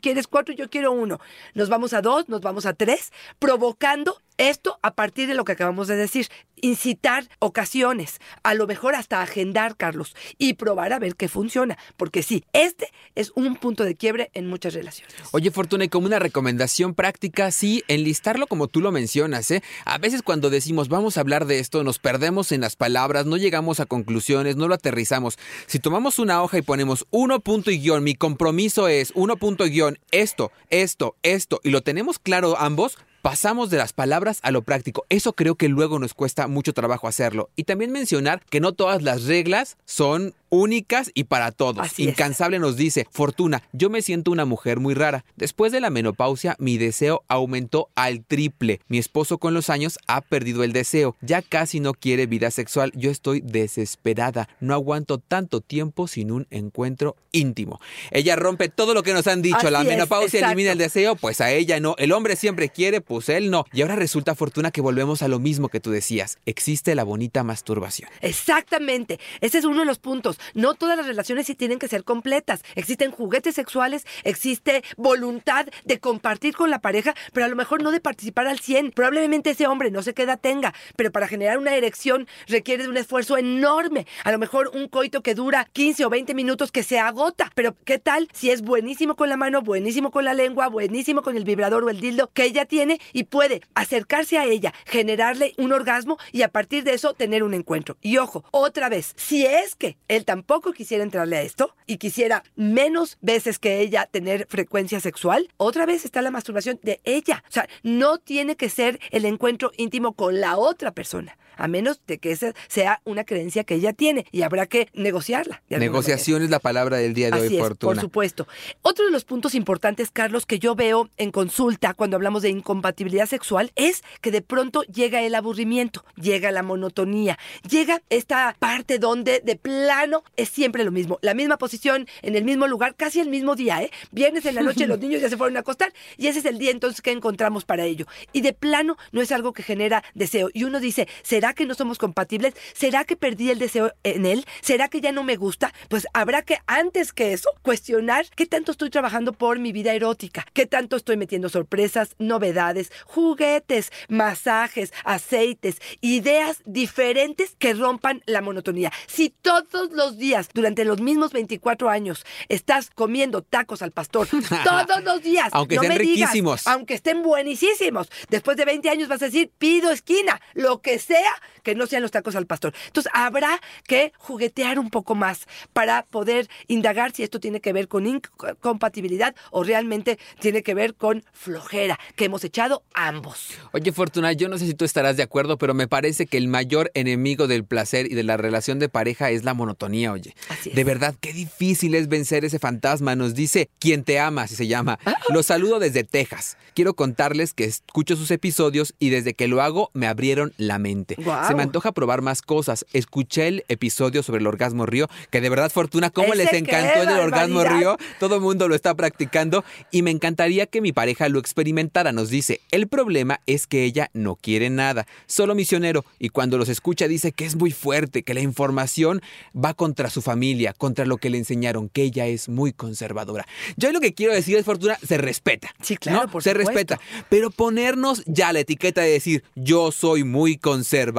quieres 0.00 0.26
cuatro 0.26 0.54
y 0.54 0.56
yo 0.56 0.70
quiero 0.70 0.92
uno. 0.92 1.20
Nos 1.54 1.68
vamos 1.68 1.92
a 1.92 2.02
dos, 2.02 2.28
nos 2.28 2.40
vamos 2.40 2.66
a 2.66 2.74
tres, 2.74 3.12
provocando 3.38 4.20
esto 4.38 4.78
a 4.82 4.94
partir 4.94 5.28
de 5.28 5.34
lo 5.34 5.44
que 5.44 5.52
acabamos 5.52 5.88
de 5.88 5.96
decir. 5.96 6.28
Incitar 6.60 7.28
ocasiones, 7.40 8.20
a 8.42 8.54
lo 8.54 8.66
mejor 8.66 8.94
hasta 8.94 9.20
agendar, 9.20 9.76
Carlos, 9.76 10.16
y 10.38 10.54
probar 10.54 10.94
a 10.94 10.98
ver 10.98 11.14
qué 11.14 11.28
funciona. 11.28 11.76
Porque 11.98 12.22
sí, 12.22 12.42
este 12.54 12.88
es 13.14 13.32
un 13.34 13.56
punto 13.56 13.84
de 13.84 13.96
quiebre 13.96 14.30
en 14.32 14.46
muchas 14.46 14.72
relaciones. 14.72 15.14
Oye, 15.32 15.50
Fortuna, 15.50 15.84
y 15.84 15.88
como 15.90 16.06
una 16.06 16.20
recomendación 16.20 16.94
práctica, 16.94 17.50
sí, 17.50 17.84
enlistarlo 17.86 18.46
como 18.46 18.68
tú 18.68 18.80
lo 18.80 18.92
mencionas, 18.92 19.50
¿eh? 19.50 19.62
A 19.84 19.98
veces 19.98 20.22
cuando 20.22 20.48
decimos 20.48 20.88
vamos 20.88 21.18
a 21.18 21.20
hablar 21.20 21.44
de 21.44 21.58
esto, 21.58 21.84
nos 21.84 21.98
perdemos 21.98 22.50
en 22.50 22.62
las 22.62 22.76
palabras, 22.76 23.26
no 23.26 23.36
llegamos 23.36 23.78
a 23.80 23.86
conclusiones, 23.86 24.56
no 24.56 24.66
lo 24.66 24.74
aterrizamos. 24.74 25.38
Si 25.66 25.80
tomamos 25.80 26.18
una 26.18 26.42
hoja 26.42 26.56
y 26.56 26.62
ponemos 26.62 27.06
uno 27.10 27.40
punto 27.40 27.70
y 27.72 27.78
guion, 27.78 28.04
mi 28.04 28.14
compromiso 28.14 28.88
es 28.88 29.12
uno 29.14 29.36
punto 29.36 29.66
y 29.66 29.70
guion, 29.70 29.98
esto, 30.12 30.50
esto, 30.70 31.16
esto, 31.22 31.60
y 31.62 31.70
lo 31.70 31.82
tenemos 31.82 32.18
claro 32.18 32.56
ambos, 32.58 32.96
pasamos 33.24 33.70
de 33.70 33.78
las 33.78 33.94
palabras 33.94 34.38
a 34.42 34.50
lo 34.50 34.60
práctico. 34.60 35.06
Eso 35.08 35.32
creo 35.32 35.54
que 35.54 35.70
luego 35.70 35.98
nos 35.98 36.12
cuesta 36.12 36.46
mucho 36.46 36.74
trabajo 36.74 37.08
hacerlo. 37.08 37.48
Y 37.56 37.64
también 37.64 37.90
mencionar 37.90 38.42
que 38.50 38.60
no 38.60 38.72
todas 38.72 39.00
las 39.00 39.24
reglas 39.24 39.78
son 39.86 40.34
únicas 40.50 41.10
y 41.14 41.24
para 41.24 41.50
todos. 41.50 41.86
Así 41.86 42.02
es. 42.02 42.10
Incansable 42.10 42.58
nos 42.58 42.76
dice, 42.76 43.06
Fortuna, 43.10 43.62
yo 43.72 43.88
me 43.88 44.02
siento 44.02 44.30
una 44.30 44.44
mujer 44.44 44.78
muy 44.78 44.92
rara. 44.92 45.24
Después 45.36 45.72
de 45.72 45.80
la 45.80 45.88
menopausia, 45.88 46.54
mi 46.58 46.76
deseo 46.76 47.24
aumentó 47.26 47.88
al 47.94 48.22
triple. 48.22 48.80
Mi 48.88 48.98
esposo 48.98 49.38
con 49.38 49.54
los 49.54 49.70
años 49.70 49.98
ha 50.06 50.20
perdido 50.20 50.62
el 50.62 50.72
deseo. 50.72 51.16
Ya 51.22 51.40
casi 51.40 51.80
no 51.80 51.94
quiere 51.94 52.26
vida 52.26 52.50
sexual. 52.50 52.92
Yo 52.94 53.10
estoy 53.10 53.40
desesperada. 53.40 54.50
No 54.60 54.74
aguanto 54.74 55.16
tanto 55.16 55.62
tiempo 55.62 56.08
sin 56.08 56.30
un 56.30 56.46
encuentro 56.50 57.16
íntimo. 57.32 57.80
Ella 58.10 58.36
rompe 58.36 58.68
todo 58.68 58.92
lo 58.92 59.02
que 59.02 59.14
nos 59.14 59.26
han 59.26 59.40
dicho. 59.40 59.56
Así 59.56 59.70
la 59.70 59.82
menopausia 59.82 60.46
elimina 60.46 60.72
el 60.72 60.78
deseo, 60.78 61.16
pues 61.16 61.40
a 61.40 61.50
ella 61.50 61.80
no. 61.80 61.96
El 61.98 62.12
hombre 62.12 62.36
siempre 62.36 62.68
quiere, 62.68 63.00
pues 63.00 63.13
él 63.28 63.50
no. 63.50 63.64
Y 63.72 63.82
ahora 63.82 63.96
resulta, 63.96 64.34
Fortuna, 64.34 64.70
que 64.70 64.80
volvemos 64.80 65.22
a 65.22 65.28
lo 65.28 65.38
mismo 65.38 65.68
que 65.68 65.80
tú 65.80 65.90
decías. 65.90 66.38
Existe 66.46 66.94
la 66.94 67.04
bonita 67.04 67.42
masturbación. 67.44 68.10
Exactamente. 68.20 69.18
Ese 69.40 69.58
es 69.58 69.64
uno 69.64 69.80
de 69.80 69.86
los 69.86 69.98
puntos. 69.98 70.38
No 70.54 70.74
todas 70.74 70.96
las 70.96 71.06
relaciones 71.06 71.46
sí 71.46 71.54
tienen 71.54 71.78
que 71.78 71.88
ser 71.88 72.04
completas. 72.04 72.62
Existen 72.74 73.10
juguetes 73.10 73.54
sexuales, 73.54 74.06
existe 74.24 74.84
voluntad 74.96 75.66
de 75.84 76.00
compartir 76.00 76.54
con 76.54 76.70
la 76.70 76.80
pareja, 76.80 77.14
pero 77.32 77.46
a 77.46 77.48
lo 77.48 77.56
mejor 77.56 77.82
no 77.82 77.90
de 77.90 78.00
participar 78.00 78.46
al 78.46 78.60
100. 78.60 78.92
Probablemente 78.92 79.50
ese 79.50 79.66
hombre 79.66 79.90
no 79.90 80.02
sé 80.02 80.14
qué 80.14 80.22
edad 80.22 80.40
tenga, 80.40 80.74
pero 80.96 81.12
para 81.12 81.28
generar 81.28 81.58
una 81.58 81.74
erección 81.74 82.26
requiere 82.46 82.84
de 82.84 82.88
un 82.88 82.96
esfuerzo 82.96 83.36
enorme. 83.36 84.06
A 84.24 84.32
lo 84.32 84.38
mejor 84.38 84.70
un 84.74 84.88
coito 84.88 85.22
que 85.22 85.34
dura 85.34 85.68
15 85.72 86.04
o 86.04 86.10
20 86.10 86.34
minutos 86.34 86.72
que 86.72 86.82
se 86.82 86.98
agota. 86.98 87.50
Pero 87.54 87.76
¿qué 87.84 87.98
tal 87.98 88.28
si 88.32 88.50
es 88.50 88.62
buenísimo 88.62 89.16
con 89.16 89.28
la 89.28 89.36
mano, 89.36 89.62
buenísimo 89.62 90.10
con 90.10 90.24
la 90.24 90.34
lengua, 90.34 90.68
buenísimo 90.68 91.22
con 91.22 91.36
el 91.36 91.44
vibrador 91.44 91.84
o 91.84 91.90
el 91.90 92.00
dildo 92.00 92.30
que 92.32 92.44
ella 92.44 92.64
tiene 92.64 93.00
y 93.12 93.24
puede 93.24 93.62
acercarse 93.74 94.38
a 94.38 94.44
ella, 94.44 94.72
generarle 94.86 95.54
un 95.58 95.72
orgasmo 95.72 96.18
y 96.32 96.42
a 96.42 96.48
partir 96.48 96.84
de 96.84 96.94
eso 96.94 97.14
tener 97.14 97.42
un 97.42 97.54
encuentro? 97.54 97.96
Y 98.00 98.18
ojo, 98.18 98.44
otra 98.50 98.88
vez, 98.88 99.12
si 99.16 99.46
es 99.46 99.74
que 99.74 99.96
él 100.08 100.24
tampoco 100.24 100.72
quisiera 100.72 101.04
entrarle 101.04 101.36
a 101.36 101.42
esto 101.42 101.74
y 101.86 101.98
quisiera 101.98 102.42
menos 102.56 103.18
veces 103.20 103.58
que 103.58 103.80
ella 103.80 104.06
tener 104.06 104.46
frecuencia 104.48 105.00
sexual, 105.00 105.48
otra 105.56 105.86
vez 105.86 106.04
está 106.04 106.22
la 106.22 106.30
masturbación 106.30 106.78
de 106.82 107.00
ella. 107.04 107.42
O 107.48 107.52
sea, 107.52 107.68
no 107.82 108.18
tiene 108.18 108.56
que 108.56 108.68
ser 108.68 109.00
el 109.10 109.24
encuentro 109.24 109.70
íntimo 109.76 110.14
con 110.14 110.40
la 110.40 110.56
otra 110.56 110.92
persona, 110.92 111.36
a 111.56 111.68
menos 111.68 112.00
de 112.06 112.18
que 112.18 112.32
esa 112.32 112.52
sea 112.68 113.00
una 113.04 113.24
creencia 113.24 113.64
que 113.64 113.74
ella 113.74 113.92
tiene 113.92 114.26
y 114.32 114.42
habrá 114.42 114.66
que 114.66 114.88
negociarla. 114.94 115.62
Negociación 115.68 116.42
es 116.42 116.50
la 116.50 116.58
palabra 116.58 116.98
del 116.98 117.14
día 117.14 117.30
de 117.30 117.36
Así 117.36 117.46
hoy, 117.46 117.54
es, 117.56 117.60
Fortuna. 117.60 117.94
por 117.94 118.00
supuesto. 118.00 118.48
Otro 118.82 119.04
de 119.04 119.10
los 119.10 119.24
puntos 119.24 119.54
importantes, 119.54 120.10
Carlos, 120.10 120.46
que 120.46 120.58
yo 120.58 120.74
veo 120.74 121.08
en 121.16 121.30
consulta 121.30 121.94
cuando 121.94 122.16
hablamos 122.16 122.42
de 122.42 122.50
incompatibilidad 122.50 123.26
sexual 123.26 123.72
es 123.76 124.02
que 124.20 124.30
de 124.30 124.42
pronto 124.42 124.82
llega 124.82 125.22
el 125.22 125.34
aburrimiento, 125.34 126.04
llega 126.16 126.50
la 126.52 126.62
monotonía, 126.62 127.38
llega 127.68 128.02
esta 128.10 128.56
parte 128.58 128.98
donde 128.98 129.40
de 129.40 129.56
plano 129.56 130.24
es 130.36 130.48
siempre 130.48 130.84
lo 130.84 130.90
mismo, 130.90 131.18
la 131.22 131.34
misma 131.34 131.58
posición, 131.58 132.06
en 132.22 132.36
el 132.36 132.44
mismo 132.44 132.66
lugar, 132.66 132.94
casi 132.96 133.20
el 133.20 133.28
mismo 133.28 133.56
día, 133.56 133.82
¿eh? 133.82 133.90
Viernes 134.12 134.44
en 134.46 134.54
la 134.54 134.62
noche 134.62 134.86
los 134.86 134.98
niños 134.98 135.20
ya 135.20 135.28
se 135.28 135.36
fueron 135.36 135.56
a 135.56 135.60
acostar 135.60 135.92
y 136.16 136.28
ese 136.28 136.38
es 136.38 136.44
el 136.44 136.58
día 136.58 136.70
entonces 136.70 137.00
que 137.02 137.10
encontramos 137.10 137.64
para 137.64 137.84
ello. 137.84 138.06
Y 138.32 138.40
de 138.40 138.52
plano 138.52 138.96
no 139.12 139.20
es 139.20 139.32
algo 139.32 139.52
que 139.52 139.62
genera 139.62 140.02
deseo. 140.14 140.48
Y 140.52 140.64
uno 140.64 140.80
dice, 140.80 141.08
¿será 141.22 141.43
que 141.52 141.66
no 141.66 141.74
somos 141.74 141.98
compatibles? 141.98 142.54
¿Será 142.72 143.04
que 143.04 143.16
perdí 143.16 143.50
el 143.50 143.58
deseo 143.58 143.92
en 144.02 144.24
él? 144.26 144.46
¿Será 144.62 144.88
que 144.88 145.00
ya 145.00 145.12
no 145.12 145.24
me 145.24 145.36
gusta? 145.36 145.72
Pues 145.88 146.06
habrá 146.14 146.42
que 146.42 146.58
antes 146.66 147.12
que 147.12 147.32
eso 147.32 147.50
cuestionar 147.62 148.26
qué 148.36 148.46
tanto 148.46 148.72
estoy 148.72 148.90
trabajando 148.90 149.32
por 149.32 149.58
mi 149.58 149.72
vida 149.72 149.92
erótica, 149.92 150.46
qué 150.52 150.66
tanto 150.66 150.96
estoy 150.96 151.16
metiendo 151.16 151.48
sorpresas, 151.48 152.14
novedades, 152.18 152.90
juguetes, 153.04 153.92
masajes, 154.08 154.92
aceites, 155.04 155.76
ideas 156.00 156.62
diferentes 156.64 157.56
que 157.58 157.74
rompan 157.74 158.22
la 158.26 158.40
monotonía. 158.40 158.92
Si 159.06 159.30
todos 159.30 159.90
los 159.92 160.16
días, 160.18 160.48
durante 160.54 160.84
los 160.84 161.00
mismos 161.00 161.32
24 161.32 161.90
años, 161.90 162.24
estás 162.48 162.90
comiendo 162.90 163.42
tacos 163.42 163.82
al 163.82 163.90
pastor, 163.90 164.28
todos 164.64 165.02
los 165.04 165.22
días, 165.22 165.48
Aunque 165.52 165.76
no 165.76 165.82
me 165.82 165.98
digas, 165.98 166.30
riquísimos. 166.30 166.66
aunque 166.66 166.94
estén 166.94 167.22
buenísimos, 167.22 168.08
después 168.28 168.56
de 168.56 168.64
20 168.64 168.88
años 168.90 169.08
vas 169.08 169.22
a 169.22 169.26
decir, 169.26 169.50
pido 169.58 169.90
esquina, 169.90 170.40
lo 170.54 170.80
que 170.80 170.98
sea, 170.98 171.32
que 171.62 171.74
no 171.74 171.86
sean 171.86 172.02
los 172.02 172.10
tacos 172.10 172.36
al 172.36 172.46
pastor. 172.46 172.74
Entonces 172.86 173.10
habrá 173.14 173.60
que 173.86 174.12
juguetear 174.18 174.78
un 174.78 174.90
poco 174.90 175.14
más 175.14 175.46
para 175.72 176.04
poder 176.04 176.48
indagar 176.68 177.12
si 177.12 177.22
esto 177.22 177.40
tiene 177.40 177.60
que 177.60 177.72
ver 177.72 177.88
con 177.88 178.06
incompatibilidad 178.06 179.34
o 179.50 179.64
realmente 179.64 180.18
tiene 180.40 180.62
que 180.62 180.74
ver 180.74 180.94
con 180.94 181.24
flojera 181.32 181.98
que 182.16 182.26
hemos 182.26 182.44
echado 182.44 182.82
ambos. 182.94 183.50
Oye, 183.72 183.92
Fortuna, 183.92 184.32
yo 184.32 184.48
no 184.48 184.58
sé 184.58 184.66
si 184.66 184.74
tú 184.74 184.84
estarás 184.84 185.16
de 185.16 185.22
acuerdo, 185.22 185.58
pero 185.58 185.74
me 185.74 185.88
parece 185.88 186.26
que 186.26 186.36
el 186.36 186.48
mayor 186.48 186.90
enemigo 186.94 187.46
del 187.46 187.64
placer 187.64 188.06
y 188.10 188.14
de 188.14 188.22
la 188.22 188.36
relación 188.36 188.78
de 188.78 188.88
pareja 188.88 189.30
es 189.30 189.44
la 189.44 189.54
monotonía, 189.54 190.12
oye. 190.12 190.34
Así 190.48 190.70
es. 190.70 190.76
De 190.76 190.84
verdad, 190.84 191.14
qué 191.20 191.32
difícil 191.32 191.94
es 191.94 192.08
vencer 192.08 192.44
ese 192.44 192.58
fantasma. 192.58 193.16
Nos 193.16 193.34
dice 193.34 193.70
quien 193.78 194.04
te 194.04 194.18
ama, 194.18 194.42
así 194.42 194.56
se 194.56 194.66
llama. 194.66 194.98
Los 195.28 195.46
saludo 195.46 195.78
desde 195.78 196.04
Texas. 196.04 196.56
Quiero 196.74 196.94
contarles 196.94 197.54
que 197.54 197.64
escucho 197.64 198.16
sus 198.16 198.30
episodios 198.30 198.94
y 198.98 199.10
desde 199.10 199.34
que 199.34 199.48
lo 199.48 199.62
hago 199.62 199.90
me 199.94 200.06
abrieron 200.06 200.52
la 200.56 200.78
mente. 200.78 201.16
Se 201.48 201.54
me 201.54 201.62
antoja 201.62 201.92
probar 201.92 202.22
más 202.22 202.42
cosas. 202.42 202.84
Escuché 202.92 203.48
el 203.48 203.64
episodio 203.68 204.22
sobre 204.22 204.40
el 204.40 204.46
orgasmo 204.46 204.86
río, 204.86 205.08
que 205.30 205.40
de 205.40 205.48
verdad, 205.48 205.70
Fortuna, 205.70 206.10
¿cómo 206.10 206.34
les 206.34 206.52
encantó 206.52 207.02
el 207.02 207.08
orgasmo 207.20 207.64
río? 207.64 207.96
Todo 208.20 208.36
el 208.36 208.40
mundo 208.40 208.68
lo 208.68 208.74
está 208.74 208.94
practicando 208.94 209.64
y 209.90 210.02
me 210.02 210.10
encantaría 210.10 210.66
que 210.66 210.80
mi 210.80 210.92
pareja 210.92 211.28
lo 211.28 211.38
experimentara. 211.38 212.12
Nos 212.12 212.28
dice, 212.30 212.60
el 212.70 212.88
problema 212.88 213.40
es 213.46 213.66
que 213.66 213.84
ella 213.84 214.10
no 214.12 214.36
quiere 214.36 214.70
nada, 214.70 215.06
solo 215.26 215.54
misionero 215.54 216.04
y 216.18 216.28
cuando 216.30 216.58
los 216.58 216.68
escucha 216.68 217.08
dice 217.08 217.32
que 217.32 217.44
es 217.44 217.56
muy 217.56 217.70
fuerte, 217.70 218.22
que 218.22 218.34
la 218.34 218.40
información 218.40 219.22
va 219.54 219.74
contra 219.74 220.10
su 220.10 220.22
familia, 220.22 220.72
contra 220.72 221.04
lo 221.04 221.16
que 221.16 221.30
le 221.30 221.38
enseñaron, 221.38 221.88
que 221.88 222.02
ella 222.02 222.26
es 222.26 222.48
muy 222.48 222.72
conservadora. 222.72 223.46
Yo 223.76 223.92
lo 223.92 224.00
que 224.00 224.14
quiero 224.14 224.32
decir 224.32 224.56
es, 224.56 224.64
Fortuna, 224.64 224.98
se 225.06 225.18
respeta. 225.18 225.70
Sí, 225.82 225.96
claro, 225.96 226.24
¿no? 226.24 226.30
por 226.30 226.42
Se 226.42 226.50
supuesto. 226.50 226.72
respeta. 226.72 227.00
Pero 227.28 227.50
ponernos 227.50 228.22
ya 228.26 228.52
la 228.52 228.60
etiqueta 228.60 229.00
de 229.00 229.10
decir 229.10 229.44
yo 229.54 229.92
soy 229.92 230.24
muy 230.24 230.56
conservadora 230.56 231.13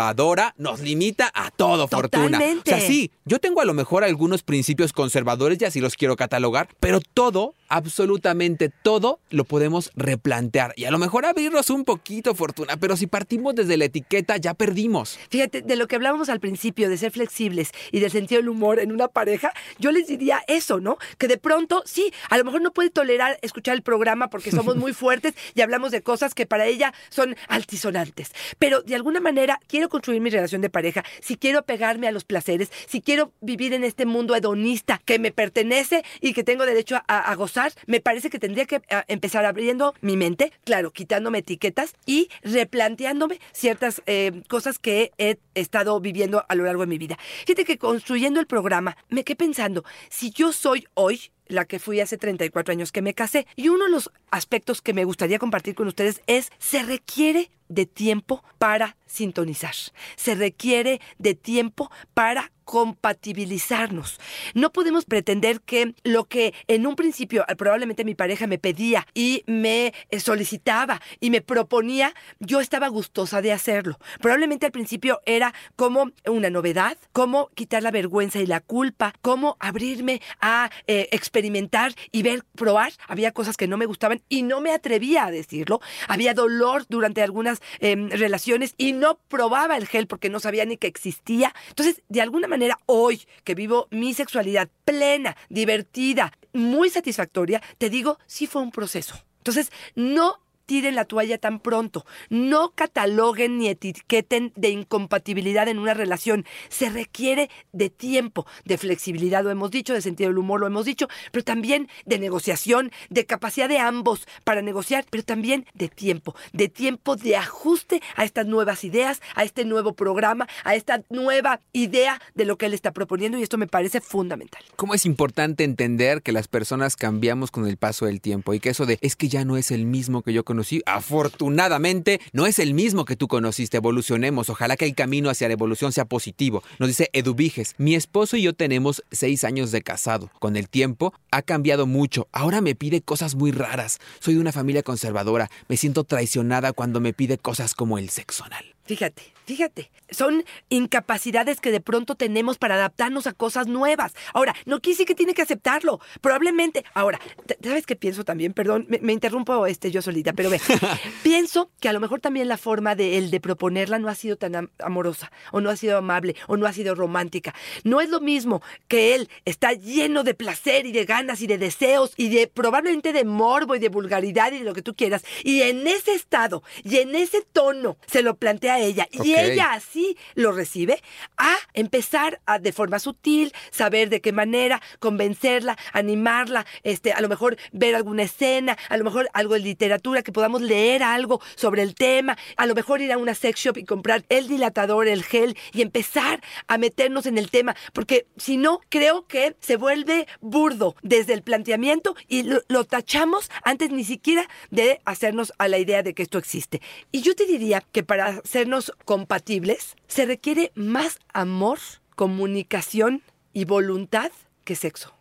nos 0.58 0.82
limita 0.82 1.32
a 1.34 1.52
todo, 1.52 1.88
Fortuna. 1.88 2.38
O 2.40 2.62
sea, 2.66 2.80
sí, 2.80 3.12
yo 3.26 3.40
tengo 3.40 3.62
a 3.62 3.66
lo 3.66 3.74
mejor 3.74 4.04
algunos 4.04 4.44
principios 4.44 4.94
conservadores 4.94 5.62
y 5.62 5.66
así 5.66 5.80
los 5.80 5.96
quiero 5.96 6.16
catalogar, 6.16 6.70
pero 6.80 7.00
todo, 7.02 7.56
absolutamente 7.76 8.70
todo, 8.70 9.20
lo 9.30 9.44
podemos 9.44 9.92
replantear. 9.96 10.74
Y 10.78 10.86
a 10.86 10.92
lo 10.92 10.98
mejor 10.98 11.26
abrirnos 11.26 11.70
un 11.70 11.84
poquito, 11.84 12.34
Fortuna, 12.34 12.78
pero 12.78 12.96
si 12.96 13.06
partimos 13.08 13.54
desde 13.54 13.76
la 13.78 13.86
etiqueta 13.86 14.38
ya 14.38 14.54
perdimos. 14.54 15.20
Fíjate, 15.30 15.62
de 15.62 15.76
lo 15.76 15.88
que 15.88 15.96
hablábamos 15.96 16.30
al 16.30 16.40
principio, 16.40 16.90
de 16.90 16.98
ser 16.98 17.12
flexibles 17.12 17.72
y 17.92 18.00
del 18.00 18.12
sentido 18.12 18.40
del 18.40 18.50
humor 18.50 18.80
en 18.80 18.92
una 18.92 19.10
pareja, 19.10 19.52
yo 19.78 19.92
les 19.92 20.08
diría 20.08 20.42
eso, 20.48 20.80
¿no? 20.80 20.98
Que 21.18 21.28
de 21.28 21.38
pronto, 21.38 21.84
sí, 21.86 22.14
a 22.30 22.38
lo 22.38 22.46
mejor 22.46 22.62
no 22.62 22.72
puede 22.72 22.90
tolerar 22.90 23.38
escuchar 23.42 23.76
el 23.76 23.82
programa 23.82 24.30
porque 24.30 24.52
somos 24.52 24.78
muy 24.78 24.94
fuertes 24.94 25.34
y 25.54 25.62
hablamos 25.62 25.92
de 25.92 26.02
cosas 26.02 26.34
que 26.34 26.46
para 26.46 26.66
ella 26.66 26.94
son 27.10 27.36
altisonantes. 27.50 28.32
Pero 28.58 28.82
de 28.84 28.96
alguna 28.96 29.20
manera 29.20 29.60
quiero 29.68 29.90
construir 29.90 30.22
mi 30.22 30.30
relación 30.30 30.62
de 30.62 30.70
pareja, 30.70 31.04
si 31.22 31.36
quiero 31.36 31.64
pegarme 31.64 32.08
a 32.08 32.12
los 32.12 32.24
placeres, 32.24 32.72
si 32.88 33.02
quiero 33.02 33.34
vivir 33.42 33.74
en 33.74 33.84
este 33.84 34.06
mundo 34.06 34.36
hedonista 34.36 35.02
que 35.04 35.20
me 35.20 35.32
pertenece 35.32 36.04
y 36.22 36.34
que 36.34 36.44
tengo 36.44 36.66
derecho 36.66 36.96
a, 37.08 37.20
a 37.20 37.36
gozar, 37.36 37.65
me 37.86 38.00
parece 38.00 38.30
que 38.30 38.40
tendría 38.40 38.66
que 38.66 38.82
a, 38.90 39.06
empezar 39.08 39.46
abriendo 39.46 39.94
mi 40.02 40.18
mente, 40.18 40.52
claro, 40.64 40.92
quitándome 40.92 41.40
etiquetas 41.40 41.96
y 42.06 42.30
replanteándome 42.44 43.40
ciertas 43.52 44.02
eh, 44.06 44.44
cosas 44.48 44.80
que 44.80 45.12
he 45.18 45.38
estado 45.54 46.00
viviendo 46.00 46.46
a 46.48 46.56
lo 46.56 46.66
largo 46.66 46.82
de 46.82 46.88
mi 46.88 46.98
vida. 46.98 47.18
Fíjate 47.46 47.66
que 47.66 47.78
construyendo 47.78 48.40
el 48.40 48.48
programa 48.48 48.98
me 49.10 49.24
quedé 49.24 49.36
pensando, 49.36 49.84
si 50.10 50.32
yo 50.32 50.52
soy 50.54 50.88
hoy 50.94 51.32
la 51.48 51.66
que 51.66 51.80
fui 51.80 52.00
hace 52.00 52.18
34 52.18 52.72
años 52.72 52.92
que 52.92 53.02
me 53.02 53.14
casé. 53.14 53.48
Y 53.56 53.70
uno 53.70 53.86
de 53.86 53.92
los 53.92 54.12
aspectos 54.32 54.82
que 54.82 54.94
me 54.94 55.06
gustaría 55.06 55.40
compartir 55.40 55.76
con 55.76 55.88
ustedes 55.88 56.22
es, 56.28 56.52
se 56.58 56.84
requiere 56.84 57.52
de 57.68 57.86
tiempo 57.86 58.44
para 58.58 58.98
sintonizar. 59.06 59.76
Se 60.16 60.36
requiere 60.36 61.02
de 61.18 61.36
tiempo 61.36 61.92
para 62.14 62.52
compatibilizarnos. 62.66 64.20
No 64.54 64.72
podemos 64.72 65.06
pretender 65.06 65.62
que 65.62 65.96
lo 66.04 66.26
que 66.26 66.54
en 66.68 66.86
un 66.86 66.96
principio 66.96 67.46
eh, 67.48 67.56
probablemente 67.56 68.04
mi 68.04 68.16
pareja 68.16 68.48
me 68.48 68.58
pedía 68.58 69.08
y 69.14 69.44
me 69.48 69.94
eh, 70.10 70.20
solicitaba 70.20 71.02
y 71.20 71.30
me 71.30 71.42
proponía, 71.42 72.14
yo 72.40 72.60
estaba 72.60 72.88
gustosa 72.88 73.42
de 73.42 73.52
hacerlo. 73.52 73.98
Probablemente 74.20 74.66
al 74.66 74.72
principio 74.72 75.22
era 75.26 75.54
como 75.76 76.12
una 76.26 76.50
novedad, 76.50 76.98
como 77.14 77.48
quitar 77.56 77.84
la 77.84 77.92
vergüenza 77.92 78.40
y 78.40 78.46
la 78.46 78.60
culpa, 78.60 79.14
como 79.22 79.58
abrirme 79.60 80.22
a 80.42 80.70
eh, 80.88 81.08
experimentar 81.12 81.94
y 82.12 82.24
ver, 82.24 82.44
probar. 82.56 82.92
Había 83.08 83.32
cosas 83.32 83.58
que 83.58 83.68
no 83.68 83.78
me 83.78 83.86
gustaban 83.86 84.22
y 84.30 84.44
no 84.44 84.62
me 84.62 84.72
atrevía 84.72 85.26
a 85.26 85.32
decirlo. 85.32 85.82
Había 86.08 86.34
dolor 86.34 86.86
durante 86.90 87.22
algunas 87.22 87.62
eh, 87.80 87.96
relaciones 88.12 88.74
y 88.78 88.94
no 88.94 89.20
probaba 89.28 89.78
el 89.78 89.88
gel 89.88 90.08
porque 90.08 90.30
no 90.30 90.40
sabía 90.40 90.66
ni 90.66 90.78
que 90.78 90.88
existía. 90.88 91.54
Entonces, 91.70 92.02
de 92.10 92.22
alguna 92.22 92.48
manera, 92.48 92.55
hoy 92.86 93.22
que 93.44 93.56
vivo 93.56 93.88
mi 93.92 94.14
sexualidad 94.14 94.70
plena, 94.84 95.36
divertida, 95.50 96.32
muy 96.54 96.90
satisfactoria, 96.90 97.62
te 97.78 97.90
digo, 97.90 98.18
sí 98.26 98.48
fue 98.48 98.62
un 98.62 98.72
proceso. 98.72 99.16
Entonces, 99.38 99.72
no 99.96 100.40
tiren 100.66 100.96
la 100.96 101.06
toalla 101.06 101.38
tan 101.38 101.60
pronto. 101.60 102.06
No 102.30 102.72
cataloguen 102.72 103.58
ni 103.58 103.68
etiqueten 103.68 104.52
de 104.56 104.70
incompatibilidad 104.70 105.68
en 105.68 105.80
una 105.80 105.94
relación. 105.94 106.46
Se 106.70 106.90
requiere 106.90 107.50
de 107.72 107.90
tiempo, 107.90 108.46
de 108.66 108.78
flexibilidad, 108.78 109.44
lo 109.44 109.52
hemos 109.52 109.72
dicho, 109.72 109.94
de 109.94 110.02
sentido 110.02 110.30
del 110.30 110.38
humor, 110.38 110.60
lo 110.60 110.68
hemos 110.68 110.86
dicho, 110.86 111.08
pero 111.32 111.44
también 111.44 111.88
de 112.06 112.20
negociación, 112.20 112.92
de 113.10 113.26
capacidad 113.26 113.70
de 113.70 113.80
ambos 113.80 114.28
para 114.44 114.62
negociar, 114.62 115.06
pero 115.10 115.24
también 115.24 115.66
de 115.74 115.90
tiempo, 115.90 116.36
de 116.54 116.70
tiempo 116.70 117.16
de 117.16 117.36
ajuste 117.36 118.02
a 118.16 118.24
estas 118.24 118.46
nuevas 118.46 118.84
ideas, 118.84 119.22
a 119.36 119.44
este 119.44 119.66
nuevo 119.66 119.94
programa, 119.94 120.48
a 120.64 120.76
esta 120.76 121.02
nueva 121.10 121.60
idea 121.74 122.22
de 122.34 122.46
lo 122.46 122.58
que 122.58 122.66
él 122.66 122.74
está 122.74 122.92
proponiendo 122.92 123.38
y 123.38 123.44
esto 123.44 123.58
me 123.58 123.68
parece 123.68 124.02
fundamental. 124.02 124.64
¿Cómo 124.76 124.94
es 124.94 125.06
importante 125.06 125.64
entender 125.64 126.22
que 126.22 126.32
las 126.32 126.48
personas 126.48 126.96
cambiamos 126.96 127.52
con 127.52 127.68
el 127.68 127.78
paso 127.78 128.06
del 128.06 128.22
tiempo 128.22 128.54
y 128.54 128.60
que 128.60 128.70
eso 128.70 128.86
de 128.86 128.98
es 129.02 129.16
que 129.16 129.28
ya 129.28 129.46
no 129.46 129.58
es 129.58 129.72
el 129.72 129.86
mismo 129.86 130.22
que 130.22 130.34
yo 130.34 130.44
afortunadamente 130.86 132.20
no 132.34 132.46
es 132.46 132.60
el 132.60 132.74
mismo 132.74 133.06
que 133.06 133.16
tú 133.16 133.28
conociste, 133.28 133.78
evolucionemos, 133.78 134.50
ojalá 134.50 134.78
que 134.78 134.86
el 134.86 134.96
camino 134.96 135.30
hacia 135.30 135.48
la 135.48 135.54
evolución 135.54 135.92
sea 135.92 136.06
positivo. 136.06 136.64
Nos 136.80 136.90
dice 136.90 137.10
Eduviges, 137.14 137.76
mi 137.78 137.96
esposo 137.96 138.38
y 138.38 138.44
yo 138.44 138.54
tenemos 138.54 139.04
seis 139.12 139.44
años 139.44 139.72
de 139.72 139.82
casado. 139.82 140.30
Con 140.40 140.56
el 140.56 140.70
tiempo 140.70 141.14
ha 141.32 141.42
cambiado 141.42 141.86
mucho, 141.86 142.28
ahora 142.32 142.62
me 142.62 142.76
pide 142.76 143.02
cosas 143.02 143.36
muy 143.36 143.52
raras, 143.52 144.00
soy 144.20 144.36
de 144.36 144.40
una 144.40 144.52
familia 144.52 144.84
conservadora, 144.84 145.50
me 145.68 145.78
siento 145.78 146.04
traicionada 146.04 146.74
cuando 146.74 147.00
me 147.00 147.14
pide 147.14 147.38
cosas 147.38 147.74
como 147.76 147.98
el 147.98 148.10
sexo 148.10 148.44
anal. 148.46 148.66
Fíjate, 148.86 149.35
fíjate, 149.46 149.92
son 150.10 150.44
incapacidades 150.70 151.60
que 151.62 151.72
de 151.72 151.82
pronto 151.82 152.16
tenemos 152.16 152.58
para 152.58 152.76
adaptarnos 152.76 153.28
a 153.28 153.34
cosas 153.34 153.68
nuevas. 153.68 154.14
Ahora, 154.34 154.54
no 154.66 154.80
quiere 154.82 154.94
decir 154.96 155.08
que 155.08 155.16
tiene 155.16 155.34
que 155.34 155.42
aceptarlo. 155.42 156.00
Probablemente, 156.22 156.86
ahora, 156.94 157.20
¿sabes 157.64 157.86
qué 157.86 157.96
pienso 157.96 158.24
también? 158.24 158.54
Perdón, 158.54 158.86
me, 158.90 159.00
me 159.00 159.14
interrumpo 159.14 159.66
este, 159.68 159.92
yo 159.92 160.02
solita, 160.02 160.34
pero 160.34 160.50
ve, 160.50 160.60
pienso 161.24 161.70
que 161.80 161.90
a 161.90 161.94
lo 161.94 162.00
mejor 162.00 162.20
también 162.20 162.48
la 162.48 162.58
forma 162.58 162.96
de 162.96 163.18
él 163.18 163.32
de 163.32 163.40
proponerla 163.40 164.00
no 164.00 164.10
ha 164.10 164.16
sido 164.16 164.36
tan 164.38 164.56
am- 164.56 164.70
amorosa, 164.80 165.32
o 165.52 165.62
no 165.62 165.70
ha 165.70 165.76
sido 165.76 165.98
amable, 165.98 166.36
o 166.48 166.58
no 166.58 166.66
ha 166.66 166.74
sido 166.74 166.96
romántica. 166.96 167.54
No 167.84 168.02
es 168.02 168.10
lo 168.10 168.20
mismo 168.22 168.62
que 168.88 169.16
él 169.16 169.30
está 169.46 169.74
lleno 169.74 170.24
de 170.24 170.34
placer 170.34 170.86
y 170.86 170.92
de 170.92 171.06
ganas 171.06 171.42
y 171.42 171.48
de 171.48 171.58
deseos 171.58 172.14
y 172.18 172.30
de 172.30 172.48
probablemente 172.48 173.14
de 173.14 173.26
morbo 173.26 173.76
y 173.76 173.80
de 173.80 173.90
vulgaridad 173.90 174.52
y 174.52 174.60
de 174.60 174.66
lo 174.66 174.74
que 174.74 174.82
tú 174.82 174.96
quieras. 174.96 175.24
Y 175.44 175.62
en 175.62 175.86
ese 175.88 176.14
estado 176.14 176.64
y 176.84 176.98
en 176.98 177.16
ese 177.16 177.42
tono 177.42 177.98
se 178.08 178.22
lo 178.22 178.36
plantea 178.36 178.76
a 178.76 178.80
ella 178.80 179.08
y 179.12 179.35
Ella 179.36 179.74
así 179.74 180.18
lo 180.34 180.52
recibe, 180.52 181.02
a 181.38 181.56
empezar 181.74 182.42
de 182.62 182.72
forma 182.72 183.00
sutil, 183.00 183.54
saber 183.72 184.10
de 184.10 184.22
qué 184.22 184.32
manera 184.32 184.82
convencerla, 185.00 185.78
animarla, 185.94 186.66
este, 186.84 187.14
a 187.14 187.22
lo 187.22 187.30
mejor 187.30 187.58
ver 187.72 187.96
alguna 187.96 188.24
escena, 188.24 188.78
a 188.90 188.98
lo 188.98 189.04
mejor 189.04 189.30
algo 189.34 189.54
de 189.54 189.62
literatura, 189.62 190.24
que 190.24 190.32
podamos 190.32 190.62
leer 190.62 191.04
algo 191.04 191.42
sobre 191.56 191.82
el 191.82 191.96
tema, 191.96 192.38
a 192.58 192.66
lo 192.66 192.76
mejor 192.76 193.02
ir 193.02 193.12
a 193.12 193.18
una 193.18 193.36
sex 193.36 193.60
shop 193.60 193.78
y 193.78 193.86
comprar 193.86 194.26
el 194.30 194.48
dilatador, 194.48 195.08
el 195.08 195.24
gel 195.24 195.58
y 195.74 195.82
empezar 195.82 196.42
a 196.68 196.78
meternos 196.78 197.26
en 197.26 197.38
el 197.38 197.50
tema, 197.50 197.76
porque 197.94 198.28
si 198.38 198.58
no, 198.58 198.82
creo 198.90 199.28
que 199.28 199.56
se 199.60 199.78
vuelve 199.78 200.28
burdo 200.42 200.96
desde 201.02 201.34
el 201.34 201.42
planteamiento 201.42 202.16
y 202.28 202.44
lo, 202.44 202.84
tachamos 202.86 203.50
antes 203.64 203.92
ni 203.92 204.04
siquiera 204.04 204.48
de 204.70 205.02
hacernos 205.06 205.54
a 205.58 205.68
la 205.68 205.78
idea 205.78 206.04
de 206.04 206.14
que 206.14 206.24
esto 206.24 206.38
existe. 206.38 206.82
Y 207.12 207.22
yo 207.22 207.36
te 207.36 207.46
diría 207.46 207.84
que 207.92 208.04
para 208.04 208.28
hacernos 208.28 208.94
compatibles 209.26 209.96
se 210.08 210.28
requiere 210.28 210.72
más 210.76 211.18
amor, 211.34 211.80
comunicación 212.16 213.24
y 213.54 213.66
voluntad 213.66 214.32
que 214.64 214.76
sexo. 214.76 215.16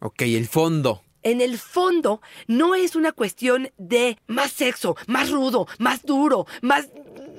Ok, 0.00 0.22
el 0.22 0.48
fondo. 0.48 1.02
en 1.22 1.42
el 1.42 1.58
fondo 1.58 2.22
no 2.46 2.74
es 2.74 2.96
una 2.96 3.12
cuestión 3.12 3.70
de 3.76 4.16
más 4.26 4.50
sexo, 4.52 4.96
más 5.06 5.30
rudo, 5.30 5.66
más 5.78 6.06
duro, 6.06 6.46
más, 6.62 6.88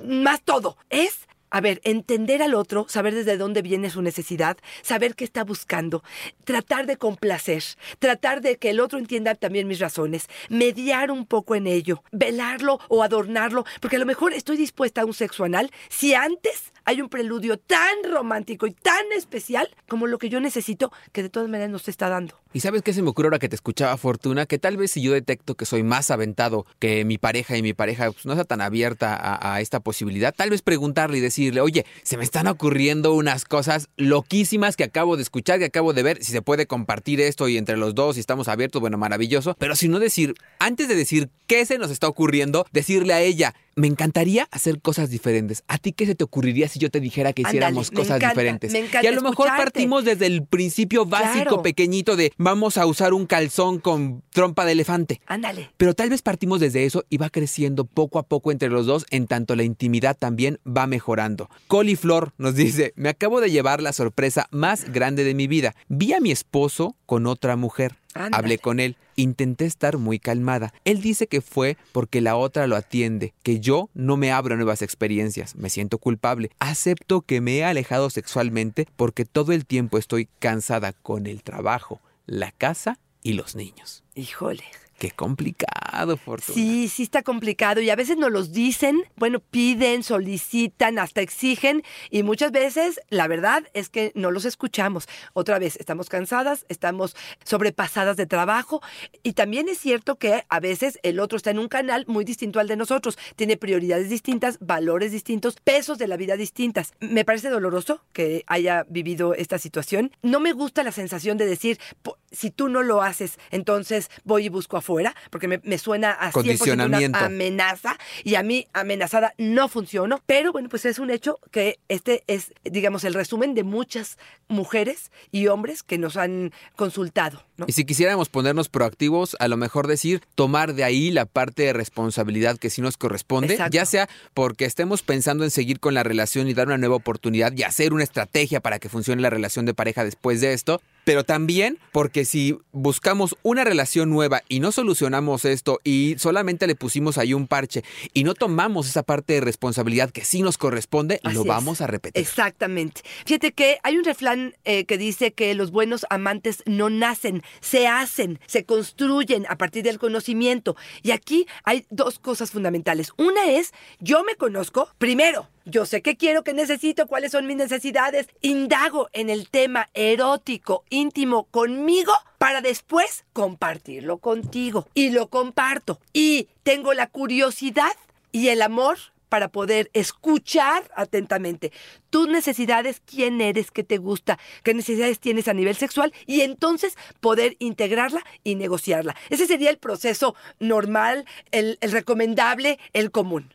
más 0.04 0.42
todo. 0.44 0.76
Es 0.90 1.26
a 1.52 1.60
ver, 1.60 1.80
entender 1.84 2.42
al 2.42 2.54
otro, 2.54 2.86
saber 2.88 3.14
desde 3.14 3.36
dónde 3.36 3.60
viene 3.60 3.90
su 3.90 4.00
necesidad, 4.00 4.56
saber 4.80 5.14
qué 5.14 5.24
está 5.24 5.44
buscando, 5.44 6.02
tratar 6.44 6.86
de 6.86 6.96
complacer, 6.96 7.62
tratar 7.98 8.40
de 8.40 8.56
que 8.56 8.70
el 8.70 8.80
otro 8.80 8.98
entienda 8.98 9.34
también 9.34 9.68
mis 9.68 9.78
razones, 9.78 10.28
mediar 10.48 11.10
un 11.10 11.26
poco 11.26 11.54
en 11.54 11.66
ello, 11.66 12.02
velarlo 12.10 12.80
o 12.88 13.02
adornarlo, 13.02 13.66
porque 13.80 13.96
a 13.96 13.98
lo 13.98 14.06
mejor 14.06 14.32
estoy 14.32 14.56
dispuesta 14.56 15.02
a 15.02 15.04
un 15.04 15.12
sexo 15.12 15.44
anal 15.44 15.70
si 15.90 16.14
antes 16.14 16.71
hay 16.84 17.00
un 17.00 17.08
preludio 17.08 17.58
tan 17.58 17.96
romántico 18.10 18.66
y 18.66 18.72
tan 18.72 19.12
especial 19.16 19.68
como 19.88 20.06
lo 20.06 20.18
que 20.18 20.28
yo 20.28 20.40
necesito 20.40 20.92
que 21.12 21.22
de 21.22 21.28
todas 21.28 21.48
maneras 21.48 21.70
nos 21.70 21.88
está 21.88 22.08
dando. 22.08 22.34
¿Y 22.52 22.60
sabes 22.60 22.82
qué 22.82 22.92
se 22.92 23.02
me 23.02 23.08
ocurre 23.08 23.28
ahora 23.28 23.38
que 23.38 23.48
te 23.48 23.54
escuchaba 23.54 23.96
Fortuna? 23.96 24.46
Que 24.46 24.58
tal 24.58 24.76
vez 24.76 24.90
si 24.90 25.00
yo 25.00 25.12
detecto 25.12 25.54
que 25.54 25.64
soy 25.64 25.82
más 25.82 26.10
aventado 26.10 26.66
que 26.78 27.04
mi 27.04 27.16
pareja 27.18 27.56
y 27.56 27.62
mi 27.62 27.72
pareja 27.72 28.10
pues, 28.12 28.26
no 28.26 28.32
está 28.32 28.44
tan 28.44 28.60
abierta 28.60 29.16
a, 29.16 29.54
a 29.54 29.60
esta 29.60 29.80
posibilidad, 29.80 30.34
tal 30.34 30.50
vez 30.50 30.62
preguntarle 30.62 31.18
y 31.18 31.20
decirle, 31.20 31.60
oye, 31.60 31.86
se 32.02 32.16
me 32.16 32.24
están 32.24 32.46
ocurriendo 32.46 33.14
unas 33.14 33.44
cosas 33.44 33.88
loquísimas 33.96 34.76
que 34.76 34.84
acabo 34.84 35.16
de 35.16 35.22
escuchar, 35.22 35.58
que 35.58 35.66
acabo 35.66 35.92
de 35.92 36.02
ver, 36.02 36.22
si 36.22 36.32
se 36.32 36.42
puede 36.42 36.66
compartir 36.66 37.20
esto 37.20 37.48
y 37.48 37.56
entre 37.56 37.76
los 37.76 37.94
dos, 37.94 38.14
si 38.16 38.20
estamos 38.20 38.48
abiertos, 38.48 38.80
bueno, 38.80 38.98
maravilloso, 38.98 39.56
pero 39.58 39.76
si 39.76 39.88
no 39.88 39.98
decir, 39.98 40.34
antes 40.58 40.88
de 40.88 40.94
decir 40.94 41.30
qué 41.46 41.64
se 41.64 41.78
nos 41.78 41.90
está 41.90 42.08
ocurriendo, 42.08 42.66
decirle 42.72 43.14
a 43.14 43.20
ella, 43.20 43.54
me 43.74 43.86
encantaría 43.86 44.48
hacer 44.50 44.80
cosas 44.80 45.10
diferentes. 45.10 45.64
¿A 45.68 45.78
ti 45.78 45.92
qué 45.92 46.06
se 46.06 46.14
te 46.14 46.24
ocurriría 46.24 46.68
si 46.68 46.78
yo 46.78 46.90
te 46.90 47.00
dijera 47.00 47.32
que 47.32 47.42
hiciéramos 47.42 47.90
cosas 47.90 48.16
encanta, 48.16 48.28
diferentes? 48.30 48.72
me 48.72 48.80
encanta 48.80 49.04
y 49.04 49.06
a 49.06 49.12
lo 49.12 49.22
mejor 49.22 49.46
escucharte. 49.48 49.62
partimos 49.72 50.04
desde 50.04 50.26
el 50.26 50.44
principio 50.46 51.06
básico, 51.06 51.32
Claro. 51.44 51.62
pequeñito 51.62 52.16
de 52.16 52.32
vamos 52.36 52.76
a 52.78 52.86
usar 52.86 53.14
un 53.14 53.26
calzón 53.26 53.78
con 53.78 54.22
trompa 54.30 54.64
de 54.64 54.72
elefante. 54.72 55.20
Ándale. 55.26 55.70
Pero 55.76 55.94
tal 55.94 56.10
vez 56.10 56.22
partimos 56.22 56.60
desde 56.60 56.84
eso 56.84 57.04
y 57.08 57.16
va 57.16 57.30
creciendo 57.30 57.84
poco 57.84 58.18
a 58.18 58.24
poco 58.24 58.52
entre 58.52 58.68
los 58.68 58.86
dos, 58.86 59.06
en 59.10 59.26
tanto 59.26 59.56
la 59.56 59.62
intimidad 59.62 60.16
también 60.18 60.58
va 60.66 60.86
mejorando. 60.86 61.48
Coliflor 61.68 62.32
nos 62.38 62.54
dice, 62.54 62.92
me 62.96 63.08
acabo 63.08 63.40
de 63.40 63.50
llevar 63.50 63.80
la 63.82 63.92
sorpresa 63.92 64.46
más 64.50 64.90
grande 64.92 65.24
de 65.24 65.34
mi 65.34 65.46
vida. 65.46 65.74
Vi 65.88 66.12
a 66.12 66.20
mi 66.20 66.30
esposo 66.30 66.96
con 67.06 67.26
otra 67.26 67.56
mujer. 67.56 67.96
Hablé 68.14 68.58
con 68.58 68.80
él, 68.80 68.96
intenté 69.16 69.64
estar 69.64 69.98
muy 69.98 70.18
calmada. 70.18 70.72
Él 70.84 71.00
dice 71.00 71.26
que 71.26 71.40
fue 71.40 71.76
porque 71.92 72.20
la 72.20 72.36
otra 72.36 72.66
lo 72.66 72.76
atiende, 72.76 73.34
que 73.42 73.60
yo 73.60 73.88
no 73.94 74.16
me 74.16 74.32
abro 74.32 74.54
a 74.54 74.56
nuevas 74.56 74.82
experiencias, 74.82 75.56
me 75.56 75.70
siento 75.70 75.98
culpable. 75.98 76.50
Acepto 76.58 77.22
que 77.22 77.40
me 77.40 77.58
he 77.58 77.64
alejado 77.64 78.10
sexualmente 78.10 78.86
porque 78.96 79.24
todo 79.24 79.52
el 79.52 79.66
tiempo 79.66 79.98
estoy 79.98 80.28
cansada 80.38 80.92
con 80.92 81.26
el 81.26 81.42
trabajo, 81.42 82.00
la 82.26 82.52
casa 82.52 82.98
y 83.22 83.34
los 83.34 83.54
niños. 83.54 84.04
Híjole. 84.14 84.64
Qué 85.02 85.10
complicado, 85.10 86.16
Fortuna. 86.16 86.54
Sí, 86.54 86.88
sí 86.88 87.02
está 87.02 87.24
complicado 87.24 87.80
y 87.80 87.90
a 87.90 87.96
veces 87.96 88.16
nos 88.18 88.30
los 88.30 88.52
dicen, 88.52 89.02
bueno, 89.16 89.40
piden, 89.40 90.04
solicitan, 90.04 91.00
hasta 91.00 91.20
exigen 91.20 91.82
y 92.08 92.22
muchas 92.22 92.52
veces 92.52 93.00
la 93.10 93.26
verdad 93.26 93.64
es 93.74 93.88
que 93.88 94.12
no 94.14 94.30
los 94.30 94.44
escuchamos. 94.44 95.08
Otra 95.32 95.58
vez, 95.58 95.74
estamos 95.74 96.08
cansadas, 96.08 96.66
estamos 96.68 97.16
sobrepasadas 97.42 98.16
de 98.16 98.26
trabajo 98.26 98.80
y 99.24 99.32
también 99.32 99.68
es 99.68 99.78
cierto 99.78 100.18
que 100.20 100.44
a 100.48 100.60
veces 100.60 101.00
el 101.02 101.18
otro 101.18 101.36
está 101.36 101.50
en 101.50 101.58
un 101.58 101.66
canal 101.66 102.04
muy 102.06 102.24
distinto 102.24 102.60
al 102.60 102.68
de 102.68 102.76
nosotros, 102.76 103.18
tiene 103.34 103.56
prioridades 103.56 104.08
distintas, 104.08 104.58
valores 104.60 105.10
distintos, 105.10 105.56
pesos 105.64 105.98
de 105.98 106.06
la 106.06 106.16
vida 106.16 106.36
distintas. 106.36 106.92
Me 107.00 107.24
parece 107.24 107.48
doloroso 107.48 108.04
que 108.12 108.44
haya 108.46 108.86
vivido 108.88 109.34
esta 109.34 109.58
situación. 109.58 110.12
No 110.22 110.38
me 110.38 110.52
gusta 110.52 110.84
la 110.84 110.92
sensación 110.92 111.38
de 111.38 111.46
decir, 111.46 111.80
"Po- 112.02 112.18
si 112.32 112.50
tú 112.50 112.68
no 112.68 112.82
lo 112.82 113.02
haces, 113.02 113.38
entonces 113.50 114.10
voy 114.24 114.46
y 114.46 114.48
busco 114.48 114.76
afuera, 114.76 115.14
porque 115.30 115.48
me, 115.48 115.60
me 115.64 115.78
suena 115.78 116.12
a 116.12 116.32
100% 116.32 116.32
una 116.32 116.32
Condicionamiento. 116.32 117.18
amenaza 117.18 117.96
y 118.24 118.34
a 118.34 118.42
mí 118.42 118.66
amenazada 118.72 119.34
no 119.38 119.68
funciono, 119.68 120.20
pero 120.26 120.52
bueno, 120.52 120.68
pues 120.68 120.84
es 120.86 120.98
un 120.98 121.10
hecho 121.10 121.38
que 121.50 121.78
este 121.88 122.24
es, 122.26 122.52
digamos, 122.64 123.04
el 123.04 123.14
resumen 123.14 123.54
de 123.54 123.62
muchas 123.64 124.18
mujeres 124.48 125.10
y 125.30 125.46
hombres 125.46 125.82
que 125.82 125.98
nos 125.98 126.16
han 126.16 126.52
consultado. 126.76 127.44
¿no? 127.56 127.66
Y 127.68 127.72
si 127.72 127.84
quisiéramos 127.84 128.28
ponernos 128.28 128.68
proactivos, 128.68 129.36
a 129.38 129.48
lo 129.48 129.56
mejor 129.56 129.86
decir, 129.86 130.22
tomar 130.34 130.74
de 130.74 130.84
ahí 130.84 131.10
la 131.10 131.26
parte 131.26 131.62
de 131.64 131.72
responsabilidad 131.72 132.58
que 132.58 132.70
sí 132.70 132.82
nos 132.82 132.96
corresponde, 132.96 133.54
Exacto. 133.54 133.74
ya 133.74 133.86
sea 133.86 134.08
porque 134.34 134.64
estemos 134.64 135.02
pensando 135.02 135.44
en 135.44 135.50
seguir 135.50 135.80
con 135.80 135.94
la 135.94 136.02
relación 136.02 136.48
y 136.48 136.54
dar 136.54 136.66
una 136.66 136.78
nueva 136.78 136.96
oportunidad 136.96 137.52
y 137.56 137.62
hacer 137.62 137.92
una 137.92 138.04
estrategia 138.04 138.60
para 138.60 138.78
que 138.78 138.88
funcione 138.88 139.22
la 139.22 139.30
relación 139.30 139.66
de 139.66 139.74
pareja 139.74 140.04
después 140.04 140.40
de 140.40 140.52
esto, 140.52 140.80
pero 141.04 141.24
también 141.24 141.78
porque 141.92 142.24
si 142.24 142.58
buscamos 142.72 143.36
una 143.42 143.64
relación 143.64 144.10
nueva 144.10 144.42
y 144.48 144.60
no 144.60 144.72
solucionamos 144.72 145.44
esto 145.44 145.80
y 145.84 146.16
solamente 146.18 146.66
le 146.66 146.74
pusimos 146.74 147.18
ahí 147.18 147.34
un 147.34 147.46
parche 147.46 147.82
y 148.14 148.24
no 148.24 148.34
tomamos 148.34 148.88
esa 148.88 149.02
parte 149.02 149.34
de 149.34 149.40
responsabilidad 149.40 150.10
que 150.10 150.24
sí 150.24 150.42
nos 150.42 150.58
corresponde, 150.58 151.20
Así 151.22 151.34
lo 151.34 151.42
es. 151.42 151.46
vamos 151.48 151.80
a 151.80 151.86
repetir. 151.86 152.20
Exactamente. 152.22 153.02
Fíjate 153.26 153.52
que 153.52 153.78
hay 153.82 153.96
un 153.96 154.04
refrán 154.04 154.54
eh, 154.64 154.84
que 154.84 154.98
dice 154.98 155.32
que 155.32 155.54
los 155.54 155.70
buenos 155.70 156.06
amantes 156.10 156.62
no 156.66 156.90
nacen, 156.90 157.42
se 157.60 157.86
hacen, 157.86 158.38
se 158.46 158.64
construyen 158.64 159.46
a 159.48 159.56
partir 159.56 159.82
del 159.84 159.98
conocimiento. 159.98 160.76
Y 161.02 161.10
aquí 161.10 161.46
hay 161.64 161.86
dos 161.90 162.18
cosas 162.18 162.50
fundamentales. 162.50 163.12
Una 163.16 163.46
es, 163.50 163.72
yo 164.00 164.24
me 164.24 164.34
conozco 164.34 164.88
primero. 164.98 165.48
Yo 165.64 165.86
sé 165.86 166.02
qué 166.02 166.16
quiero, 166.16 166.42
qué 166.42 166.54
necesito, 166.54 167.06
cuáles 167.06 167.32
son 167.32 167.46
mis 167.46 167.56
necesidades. 167.56 168.28
Indago 168.40 169.08
en 169.12 169.30
el 169.30 169.48
tema 169.48 169.88
erótico, 169.94 170.84
íntimo 170.90 171.44
conmigo 171.44 172.12
para 172.38 172.60
después 172.60 173.24
compartirlo 173.32 174.18
contigo. 174.18 174.88
Y 174.94 175.10
lo 175.10 175.28
comparto. 175.28 176.00
Y 176.12 176.48
tengo 176.62 176.94
la 176.94 177.06
curiosidad 177.06 177.92
y 178.32 178.48
el 178.48 178.62
amor 178.62 178.98
para 179.28 179.48
poder 179.48 179.90
escuchar 179.94 180.90
atentamente 180.94 181.72
tus 182.10 182.28
necesidades, 182.28 183.00
quién 183.06 183.40
eres, 183.40 183.70
qué 183.70 183.82
te 183.82 183.96
gusta, 183.96 184.38
qué 184.62 184.74
necesidades 184.74 185.20
tienes 185.20 185.48
a 185.48 185.54
nivel 185.54 185.74
sexual 185.74 186.12
y 186.26 186.42
entonces 186.42 186.98
poder 187.20 187.56
integrarla 187.58 188.22
y 188.44 188.56
negociarla. 188.56 189.16
Ese 189.30 189.46
sería 189.46 189.70
el 189.70 189.78
proceso 189.78 190.34
normal, 190.58 191.24
el, 191.50 191.78
el 191.80 191.92
recomendable, 191.92 192.78
el 192.92 193.10
común. 193.10 193.54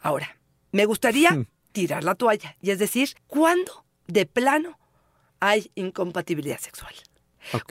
Ahora, 0.00 0.36
me 0.76 0.84
gustaría 0.84 1.46
tirar 1.72 2.04
la 2.04 2.14
toalla 2.14 2.56
y 2.60 2.70
es 2.70 2.78
decir, 2.78 3.14
¿cuándo 3.26 3.84
de 4.06 4.26
plano 4.26 4.78
hay 5.40 5.70
incompatibilidad 5.74 6.58
sexual? 6.58 6.94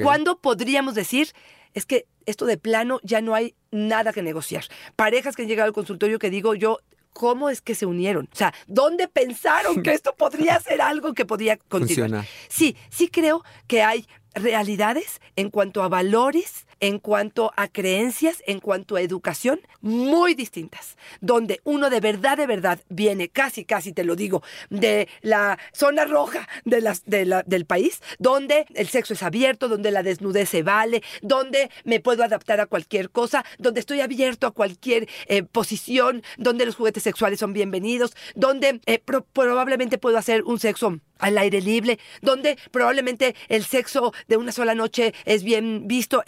¿Cuándo 0.02 0.40
podríamos 0.40 0.96
decir, 0.96 1.30
es 1.74 1.86
que 1.86 2.08
esto 2.26 2.46
de 2.46 2.58
plano 2.58 3.00
ya 3.04 3.22
no 3.22 3.36
hay 3.36 3.54
nada 3.70 4.12
que 4.12 4.24
negociar? 4.24 4.66
Parejas 4.96 5.36
que 5.36 5.44
han 5.44 5.48
llegado 5.48 5.68
al 5.68 5.74
consultorio 5.74 6.18
que 6.18 6.32
digo 6.32 6.56
yo, 6.56 6.80
¿cómo 7.14 7.50
es 7.50 7.62
que 7.62 7.76
se 7.76 7.86
unieron? 7.86 8.28
O 8.34 8.36
sea, 8.36 8.54
¿dónde 8.66 9.08
pensaron 9.08 9.84
que 9.84 9.94
esto 9.94 10.16
podría 10.16 10.60
ser 10.68 10.82
algo 10.82 11.14
que 11.14 11.26
podría 11.26 11.58
continuar? 11.58 12.26
Sí, 12.50 12.76
sí 12.90 13.10
creo 13.10 13.44
que 13.68 13.84
hay 13.84 14.08
realidades 14.34 15.22
en 15.36 15.52
cuanto 15.52 15.84
a 15.84 15.90
valores, 15.90 16.66
en 16.80 17.00
cuanto 17.00 17.52
a 17.56 17.68
creencias, 17.68 18.44
en 18.48 18.60
cuanto 18.60 18.96
a 18.96 19.02
educación, 19.02 19.60
muy 19.82 20.36
distintas, 20.36 20.98
donde 21.22 21.62
uno 21.64 21.90
de 21.90 22.00
verdad, 22.00 22.38
de 22.38 22.48
verdad 22.48 22.80
viene, 22.90 23.30
casi, 23.30 23.66
casi 23.66 23.94
te 23.94 24.04
lo 24.04 24.16
digo, 24.16 24.44
de 24.70 25.08
la 25.22 25.58
zona 25.74 26.06
roja 26.06 26.48
del 26.66 27.66
país, 27.66 28.02
donde 28.20 28.66
el 28.76 28.88
sexo 28.88 29.14
es 29.14 29.24
abierto, 29.24 29.68
donde 29.68 29.92
la 29.92 30.04
desnudez 30.04 30.50
se 30.50 30.64
vale, 30.64 31.02
donde 31.22 31.70
me 31.84 32.00
puedo 32.00 32.24
adaptar 32.24 32.60
a 32.60 32.66
cualquier 32.66 33.10
cosa, 33.10 33.46
donde 33.58 33.80
estoy 33.80 34.02
abierto 34.02 34.48
a 34.48 34.52
cualquier 34.52 35.08
eh, 35.28 35.44
posición, 35.44 36.24
donde 36.38 36.66
los 36.66 36.76
juguetes 36.76 37.04
sexuales 37.04 37.40
son 37.40 37.54
bienvenidos, 37.54 38.16
donde 38.36 38.82
eh, 38.86 39.00
pro- 39.00 39.26
probablemente 39.26 39.98
puedo 39.98 40.18
hacer 40.18 40.44
un 40.44 40.60
sexo 40.60 41.00
al 41.18 41.38
aire 41.38 41.62
libre, 41.62 41.98
donde 42.22 42.58
probablemente 42.72 43.36
el 43.48 43.64
sexo 43.64 44.14
de 44.28 44.36
una 44.36 44.52
sola 44.52 44.76
noche 44.76 45.14
es 45.24 45.44
bien 45.44 45.88
visto, 45.88 46.24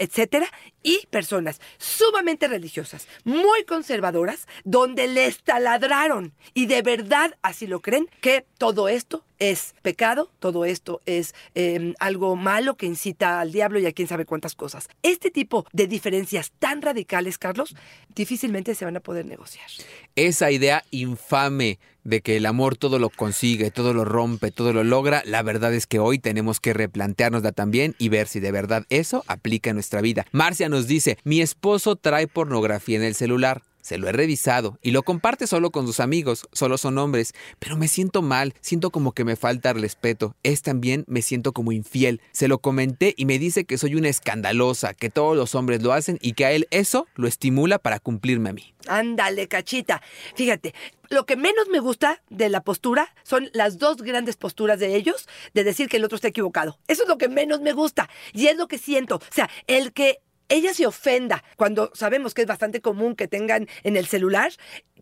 y 0.84 1.06
personas 1.08 1.62
sumamente 1.78 2.48
religiosas, 2.48 3.08
muy 3.24 3.64
conservadoras, 3.66 4.48
donde 4.64 5.08
les 5.08 5.44
taladraron 5.44 6.34
y 6.54 6.66
de 6.66 6.82
verdad 6.82 7.38
así 7.42 7.68
lo 7.68 7.82
creen 7.82 8.10
que 8.22 8.46
todo 8.58 8.90
esto 8.90 9.24
es 9.40 9.76
pecado, 9.82 10.32
todo 10.40 10.66
esto 10.66 11.02
es 11.06 11.34
eh, 11.56 11.94
algo 12.00 12.36
malo 12.36 12.76
que 12.76 12.86
incita 12.86 13.40
al 13.40 13.52
diablo 13.52 13.80
y 13.80 13.86
a 13.86 13.92
quién 13.92 14.08
sabe 14.08 14.26
cuántas 14.26 14.56
cosas. 14.56 14.90
Este 15.04 15.32
tipo 15.32 15.66
de 15.74 15.88
diferencias 15.88 16.52
tan 16.60 16.82
radicales, 16.82 17.38
Carlos, 17.38 17.76
difícilmente 18.16 18.76
se 18.76 18.86
van 18.86 18.98
a 18.98 19.02
poder 19.02 19.26
negociar. 19.26 19.68
esa 20.16 20.52
idea 20.52 20.84
infame 20.92 21.80
de 22.04 22.22
que 22.22 22.38
el 22.38 22.46
amor 22.46 22.78
todo 22.78 23.00
lo 23.00 23.10
consigue, 23.10 23.70
todo 23.70 23.94
lo 23.94 24.06
rompe, 24.06 24.50
todo 24.50 24.72
lo 24.72 24.86
logra, 24.86 25.24
la 25.26 25.44
verdad 25.44 25.74
es 25.74 25.88
que 25.88 26.00
hoy 26.00 26.20
tenemos 26.20 26.62
que 26.62 26.74
replanteárnosla 26.74 27.52
también 27.52 27.96
y 28.00 28.08
ver 28.08 28.28
si 28.28 28.40
de 28.40 28.52
verdad 28.54 28.86
eso 28.90 29.26
aplica 29.28 29.72
en 29.72 29.76
nuestra 29.76 30.00
vida. 30.00 30.26
Marcia 30.32 30.70
nos 30.70 30.88
dice, 30.88 31.18
mi 31.26 31.42
esposo 31.42 31.98
trae 31.98 32.28
pornografía 32.28 32.96
en 32.96 33.04
el 33.04 33.14
celular. 33.14 33.62
Se 33.88 33.98
lo 33.98 34.10
he 34.10 34.12
revisado 34.12 34.78
y 34.82 34.92
lo 34.92 35.04
comparte 35.04 35.48
solo 35.48 35.72
con 35.72 35.88
sus 35.88 36.02
amigos, 36.02 36.50
solo 36.52 36.78
son 36.78 36.98
hombres, 36.98 37.34
pero 37.58 37.78
me 37.78 37.88
siento 37.88 38.22
mal, 38.22 38.54
siento 38.60 38.92
como 38.92 39.14
que 39.14 39.24
me 39.24 39.38
falta 39.38 39.72
respeto. 39.72 40.36
Es 40.44 40.62
también 40.62 41.06
me 41.08 41.22
siento 41.22 41.54
como 41.54 41.72
infiel. 41.72 42.20
Se 42.34 42.50
lo 42.50 42.60
comenté 42.60 43.14
y 43.16 43.26
me 43.26 43.40
dice 43.40 43.64
que 43.64 43.78
soy 43.78 43.96
una 43.96 44.10
escandalosa, 44.10 44.94
que 44.94 45.10
todos 45.10 45.38
los 45.38 45.56
hombres 45.56 45.82
lo 45.84 45.94
hacen 45.94 46.20
y 46.22 46.34
que 46.34 46.44
a 46.44 46.52
él 46.52 46.68
eso 46.70 47.08
lo 47.16 47.30
estimula 47.30 47.80
para 47.80 48.02
cumplirme 48.02 48.50
a 48.50 48.54
mí. 48.54 48.74
Ándale, 48.88 49.48
cachita. 49.48 50.02
Fíjate, 50.36 50.74
lo 51.10 51.26
que 51.26 51.38
menos 51.38 51.70
me 51.70 51.80
gusta 51.80 52.22
de 52.30 52.50
la 52.50 52.62
postura 52.62 53.14
son 53.24 53.50
las 53.54 53.78
dos 53.78 54.02
grandes 54.02 54.36
posturas 54.36 54.80
de 54.80 54.96
ellos 54.96 55.30
de 55.54 55.64
decir 55.64 55.88
que 55.88 55.96
el 55.96 56.04
otro 56.04 56.18
está 56.18 56.28
equivocado. 56.28 56.78
Eso 56.90 57.04
es 57.04 57.10
lo 57.10 57.18
que 57.18 57.30
menos 57.30 57.62
me 57.62 57.72
gusta 57.72 58.10
y 58.34 58.48
es 58.48 58.58
lo 58.58 58.68
que 58.68 58.78
siento. 58.78 59.16
O 59.16 59.34
sea, 59.34 59.50
el 59.68 59.94
que 59.94 60.20
ella 60.50 60.74
se 60.74 60.86
ofenda 60.86 61.44
cuando 61.56 61.92
sabemos 61.94 62.34
que 62.34 62.42
es 62.42 62.48
bastante 62.48 62.82
común 62.82 63.16
que 63.16 63.28
tengan 63.28 63.68
en 63.84 63.98
el 63.98 64.08
celular, 64.08 64.52